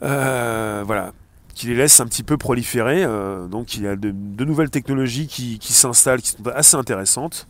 euh, 0.02 0.82
voilà, 0.86 1.12
qui 1.54 1.68
les 1.68 1.74
laissent 1.74 2.00
un 2.00 2.06
petit 2.06 2.22
peu 2.22 2.36
proliférer. 2.36 3.02
Euh, 3.02 3.46
donc 3.46 3.74
il 3.74 3.84
y 3.84 3.86
a 3.86 3.96
de, 3.96 4.12
nouvelles 4.44 4.70
technologies 4.70 5.26
qui, 5.26 5.58
qui 5.58 5.72
s'installent, 5.72 6.20
qui 6.20 6.32
sont 6.32 6.46
assez 6.54 6.76
intéressantes. 6.76 7.48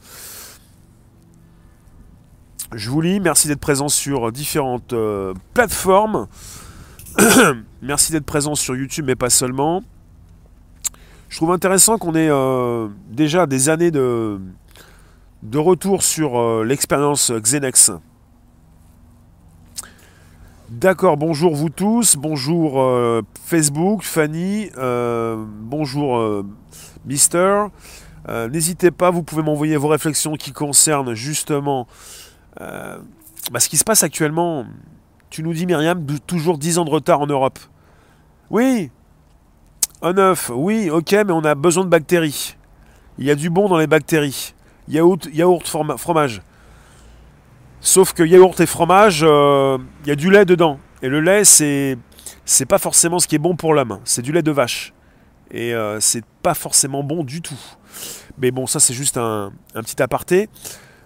Je 2.72 2.90
vous 2.90 3.00
lis, 3.00 3.20
merci 3.20 3.48
d'être 3.48 3.60
présent 3.60 3.88
sur 3.88 4.30
différentes 4.32 4.94
plateformes. 5.54 6.28
Merci 7.82 8.12
d'être 8.12 8.26
présent 8.26 8.54
sur 8.54 8.76
YouTube, 8.76 9.06
mais 9.06 9.16
pas 9.16 9.30
seulement. 9.30 9.82
Je 11.28 11.36
trouve 11.36 11.52
intéressant 11.52 11.98
qu'on 11.98 12.14
ait 12.14 12.28
euh, 12.28 12.88
déjà 13.08 13.46
des 13.46 13.68
années 13.68 13.90
de, 13.90 14.40
de 15.42 15.58
retour 15.58 16.02
sur 16.02 16.38
euh, 16.38 16.64
l'expérience 16.64 17.30
Xenex. 17.30 17.92
D'accord, 20.68 21.16
bonjour 21.16 21.54
vous 21.54 21.70
tous, 21.70 22.16
bonjour 22.16 22.80
euh, 22.80 23.22
Facebook, 23.44 24.02
Fanny, 24.02 24.70
bonjour 24.76 26.44
Mister. 27.04 27.64
N'hésitez 28.28 28.92
pas, 28.92 29.10
vous 29.10 29.24
pouvez 29.24 29.42
m'envoyer 29.42 29.76
vos 29.76 29.88
réflexions 29.88 30.34
qui 30.36 30.52
concernent 30.52 31.14
justement 31.14 31.88
bah, 32.58 33.60
ce 33.60 33.68
qui 33.68 33.76
se 33.76 33.84
passe 33.84 34.02
actuellement 34.02 34.66
tu 35.30 35.44
nous 35.44 35.54
dis, 35.54 35.64
Myriam, 35.64 36.04
toujours 36.26 36.58
10 36.58 36.78
ans 36.78 36.84
de 36.84 36.90
retard 36.90 37.20
en 37.20 37.26
Europe. 37.26 37.58
Oui, 38.50 38.90
un 40.02 40.18
œuf, 40.18 40.50
oui, 40.52 40.90
ok, 40.90 41.12
mais 41.12 41.32
on 41.32 41.44
a 41.44 41.54
besoin 41.54 41.84
de 41.84 41.88
bactéries. 41.88 42.56
Il 43.18 43.26
y 43.26 43.30
a 43.30 43.36
du 43.36 43.48
bon 43.48 43.68
dans 43.68 43.78
les 43.78 43.86
bactéries. 43.86 44.54
Yaourt, 44.88 45.28
yaourt 45.32 45.66
fromage. 45.96 46.42
Sauf 47.80 48.12
que 48.12 48.24
yaourt 48.24 48.58
et 48.60 48.66
fromage, 48.66 49.20
euh, 49.22 49.78
il 50.04 50.08
y 50.08 50.10
a 50.10 50.16
du 50.16 50.30
lait 50.30 50.44
dedans. 50.44 50.80
Et 51.00 51.08
le 51.08 51.20
lait, 51.20 51.44
c'est 51.44 51.96
c'est 52.44 52.66
pas 52.66 52.78
forcément 52.78 53.20
ce 53.20 53.28
qui 53.28 53.36
est 53.36 53.38
bon 53.38 53.54
pour 53.54 53.72
l'homme. 53.72 54.00
C'est 54.04 54.22
du 54.22 54.32
lait 54.32 54.42
de 54.42 54.50
vache. 54.50 54.92
Et 55.52 55.74
euh, 55.74 56.00
c'est 56.00 56.24
pas 56.42 56.54
forcément 56.54 57.04
bon 57.04 57.22
du 57.22 57.40
tout. 57.40 57.58
Mais 58.38 58.50
bon, 58.50 58.66
ça 58.66 58.80
c'est 58.80 58.94
juste 58.94 59.16
un 59.16 59.52
petit 59.74 60.02
aparté. 60.02 60.48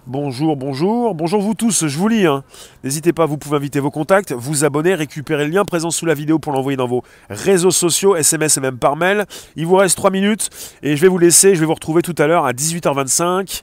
Bonjour, 0.07 0.55
bonjour, 0.55 1.15
bonjour 1.15 1.41
vous 1.41 1.55
tous, 1.55 1.87
je 1.87 1.99
vous 1.99 2.09
lis. 2.09 2.27
Hein. 2.27 2.45
N'hésitez 2.83 3.15
pas, 3.15 3.25
vous 3.25 3.39
pouvez 3.39 3.57
inviter 3.57 3.81
vos 3.81 3.91
contacts, 3.91 4.33
vous 4.33 4.63
abonner, 4.63 4.95
récupérer 4.95 5.47
le 5.47 5.51
lien 5.51 5.65
présent 5.65 5.91
sous 5.91 6.05
la 6.05 6.13
vidéo 6.13 6.39
pour 6.39 6.53
l'envoyer 6.53 6.77
dans 6.77 6.87
vos 6.87 7.03
réseaux 7.31 7.71
sociaux, 7.71 8.15
SMS 8.15 8.59
et 8.59 8.61
même 8.61 8.77
par 8.77 8.97
mail. 8.97 9.25
Il 9.57 9.65
vous 9.65 9.77
reste 9.77 9.97
3 9.97 10.11
minutes 10.11 10.51
et 10.83 10.95
je 10.95 11.01
vais 11.01 11.09
vous 11.09 11.17
laisser, 11.17 11.55
je 11.55 11.61
vais 11.61 11.65
vous 11.65 11.73
retrouver 11.73 12.03
tout 12.03 12.15
à 12.19 12.27
l'heure 12.27 12.45
à 12.45 12.53
18h25 12.53 13.63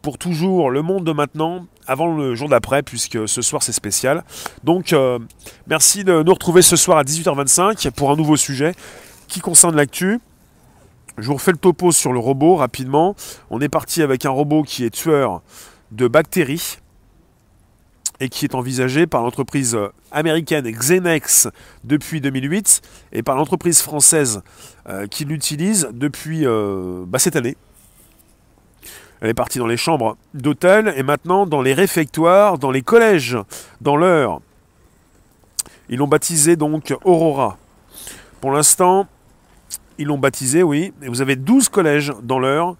pour 0.00 0.16
toujours 0.16 0.70
le 0.70 0.80
monde 0.80 1.04
de 1.04 1.12
maintenant, 1.12 1.66
avant 1.86 2.06
le 2.06 2.34
jour 2.34 2.48
d'après, 2.48 2.82
puisque 2.82 3.28
ce 3.28 3.42
soir 3.42 3.62
c'est 3.62 3.72
spécial. 3.72 4.24
Donc 4.64 4.94
euh, 4.94 5.18
merci 5.66 6.04
de 6.04 6.22
nous 6.22 6.32
retrouver 6.32 6.62
ce 6.62 6.76
soir 6.76 6.96
à 6.96 7.04
18h25 7.04 7.90
pour 7.90 8.10
un 8.10 8.16
nouveau 8.16 8.38
sujet 8.38 8.72
qui 9.28 9.40
concerne 9.40 9.76
l'actu. 9.76 10.20
Je 11.20 11.26
vous 11.26 11.34
refais 11.34 11.52
le 11.52 11.58
topo 11.58 11.92
sur 11.92 12.12
le 12.14 12.18
robot 12.18 12.56
rapidement. 12.56 13.14
On 13.50 13.60
est 13.60 13.68
parti 13.68 14.00
avec 14.02 14.24
un 14.24 14.30
robot 14.30 14.62
qui 14.62 14.84
est 14.84 14.90
tueur 14.90 15.42
de 15.92 16.08
bactéries 16.08 16.78
et 18.20 18.30
qui 18.30 18.46
est 18.46 18.54
envisagé 18.54 19.06
par 19.06 19.22
l'entreprise 19.22 19.76
américaine 20.12 20.70
Xenex 20.70 21.48
depuis 21.84 22.22
2008 22.22 22.80
et 23.12 23.22
par 23.22 23.36
l'entreprise 23.36 23.82
française 23.82 24.42
euh, 24.88 25.06
qui 25.06 25.26
l'utilise 25.26 25.88
depuis 25.92 26.46
euh, 26.46 27.04
bah, 27.06 27.18
cette 27.18 27.36
année. 27.36 27.56
Elle 29.20 29.28
est 29.28 29.34
partie 29.34 29.58
dans 29.58 29.66
les 29.66 29.76
chambres 29.76 30.16
d'hôtel 30.32 30.94
et 30.96 31.02
maintenant 31.02 31.46
dans 31.46 31.60
les 31.60 31.74
réfectoires, 31.74 32.58
dans 32.58 32.70
les 32.70 32.82
collèges, 32.82 33.36
dans 33.82 33.96
l'heure. 33.96 34.40
Ils 35.90 35.98
l'ont 35.98 36.08
baptisé 36.08 36.56
donc 36.56 36.94
Aurora. 37.04 37.58
Pour 38.40 38.52
l'instant, 38.52 39.06
ils 40.00 40.06
l'ont 40.06 40.18
baptisé, 40.18 40.62
oui. 40.62 40.92
Et 41.02 41.08
vous 41.08 41.20
avez 41.20 41.36
12 41.36 41.68
collèges 41.68 42.12
dans 42.22 42.38
l'heure 42.38 42.76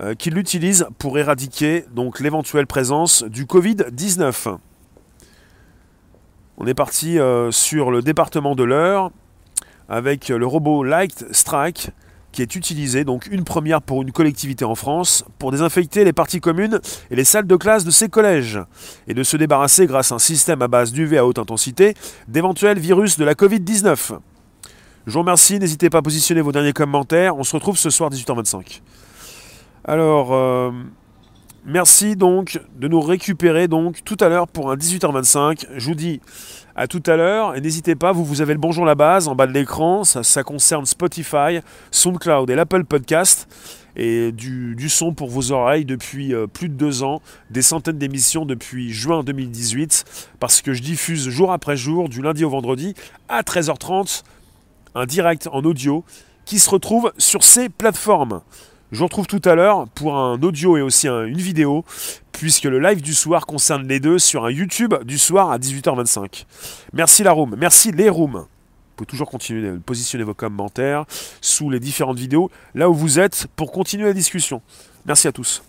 euh, 0.00 0.14
qui 0.14 0.30
l'utilisent 0.30 0.86
pour 0.98 1.18
éradiquer 1.18 1.84
donc 1.94 2.20
l'éventuelle 2.20 2.66
présence 2.66 3.24
du 3.24 3.46
Covid-19. 3.46 4.58
On 6.58 6.66
est 6.66 6.74
parti 6.74 7.18
euh, 7.18 7.50
sur 7.50 7.90
le 7.90 8.02
département 8.02 8.54
de 8.54 8.64
l'heure 8.64 9.10
avec 9.88 10.28
le 10.28 10.46
robot 10.46 10.84
Light 10.84 11.24
Strike 11.32 11.90
qui 12.32 12.42
est 12.42 12.54
utilisé, 12.54 13.04
donc 13.04 13.26
une 13.30 13.44
première 13.44 13.80
pour 13.80 14.02
une 14.02 14.12
collectivité 14.12 14.66
en 14.66 14.74
France, 14.74 15.24
pour 15.38 15.50
désinfecter 15.50 16.04
les 16.04 16.12
parties 16.12 16.40
communes 16.40 16.78
et 17.10 17.16
les 17.16 17.24
salles 17.24 17.46
de 17.46 17.56
classe 17.56 17.84
de 17.84 17.90
ces 17.90 18.10
collèges, 18.10 18.60
et 19.06 19.14
de 19.14 19.22
se 19.22 19.38
débarrasser 19.38 19.86
grâce 19.86 20.12
à 20.12 20.16
un 20.16 20.18
système 20.18 20.60
à 20.60 20.68
base 20.68 20.92
d'UV 20.92 21.16
à 21.16 21.24
haute 21.24 21.38
intensité 21.38 21.94
d'éventuels 22.28 22.78
virus 22.78 23.18
de 23.18 23.24
la 23.24 23.32
Covid-19. 23.32 24.18
Je 25.08 25.14
vous 25.14 25.20
remercie, 25.20 25.58
n'hésitez 25.58 25.88
pas 25.88 25.98
à 25.98 26.02
positionner 26.02 26.42
vos 26.42 26.52
derniers 26.52 26.74
commentaires. 26.74 27.34
On 27.34 27.42
se 27.42 27.56
retrouve 27.56 27.78
ce 27.78 27.88
soir 27.88 28.10
18h25. 28.10 28.82
Alors, 29.86 30.34
euh, 30.34 30.70
merci 31.64 32.14
donc 32.14 32.60
de 32.78 32.88
nous 32.88 33.00
récupérer 33.00 33.68
donc 33.68 34.04
tout 34.04 34.18
à 34.20 34.28
l'heure 34.28 34.48
pour 34.48 34.70
un 34.70 34.76
18h25. 34.76 35.64
Je 35.74 35.86
vous 35.86 35.94
dis 35.94 36.20
à 36.76 36.88
tout 36.88 37.02
à 37.06 37.16
l'heure 37.16 37.56
et 37.56 37.62
n'hésitez 37.62 37.94
pas, 37.94 38.12
vous, 38.12 38.22
vous 38.22 38.42
avez 38.42 38.52
le 38.52 38.60
bonjour 38.60 38.84
la 38.84 38.94
base 38.94 39.28
en 39.28 39.34
bas 39.34 39.46
de 39.46 39.52
l'écran. 39.54 40.04
Ça, 40.04 40.42
concerne 40.42 40.84
Spotify, 40.84 41.60
SoundCloud 41.90 42.50
et 42.50 42.54
l'Apple 42.54 42.84
Podcast 42.84 43.48
et 43.96 44.30
du, 44.30 44.90
son 44.90 45.14
pour 45.14 45.30
vos 45.30 45.52
oreilles 45.52 45.86
depuis 45.86 46.34
euh, 46.34 46.46
plus 46.46 46.68
de 46.68 46.74
deux 46.74 47.02
ans, 47.02 47.22
des 47.48 47.62
centaines 47.62 47.96
d'émissions 47.96 48.44
depuis 48.44 48.92
juin 48.92 49.24
2018, 49.24 50.04
parce 50.38 50.60
que 50.60 50.74
je 50.74 50.82
diffuse 50.82 51.30
jour 51.30 51.50
après 51.50 51.78
jour, 51.78 52.10
du 52.10 52.20
lundi 52.20 52.44
au 52.44 52.50
vendredi, 52.50 52.92
à 53.30 53.40
13h30 53.40 54.22
un 54.98 55.06
direct 55.06 55.48
en 55.52 55.62
audio 55.62 56.04
qui 56.44 56.58
se 56.58 56.68
retrouve 56.70 57.12
sur 57.18 57.44
ces 57.44 57.68
plateformes. 57.68 58.40
Je 58.90 58.98
vous 58.98 59.04
retrouve 59.04 59.26
tout 59.26 59.42
à 59.44 59.54
l'heure 59.54 59.86
pour 59.88 60.16
un 60.16 60.40
audio 60.42 60.76
et 60.76 60.82
aussi 60.82 61.08
une 61.08 61.36
vidéo, 61.36 61.84
puisque 62.32 62.64
le 62.64 62.80
live 62.80 63.02
du 63.02 63.12
soir 63.14 63.46
concerne 63.46 63.86
les 63.86 64.00
deux 64.00 64.18
sur 64.18 64.44
un 64.46 64.50
YouTube 64.50 64.94
du 65.04 65.18
soir 65.18 65.50
à 65.50 65.58
18h25. 65.58 66.46
Merci 66.94 67.22
la 67.22 67.32
room, 67.32 67.54
merci 67.58 67.92
les 67.92 68.08
rooms. 68.08 68.46
pouvez 68.96 69.06
toujours 69.06 69.30
continuer 69.30 69.70
de 69.70 69.76
positionner 69.76 70.24
vos 70.24 70.34
commentaires 70.34 71.04
sous 71.40 71.68
les 71.68 71.80
différentes 71.80 72.18
vidéos, 72.18 72.50
là 72.74 72.88
où 72.88 72.94
vous 72.94 73.18
êtes, 73.18 73.46
pour 73.54 73.70
continuer 73.70 74.06
la 74.06 74.14
discussion. 74.14 74.62
Merci 75.04 75.28
à 75.28 75.32
tous. 75.32 75.62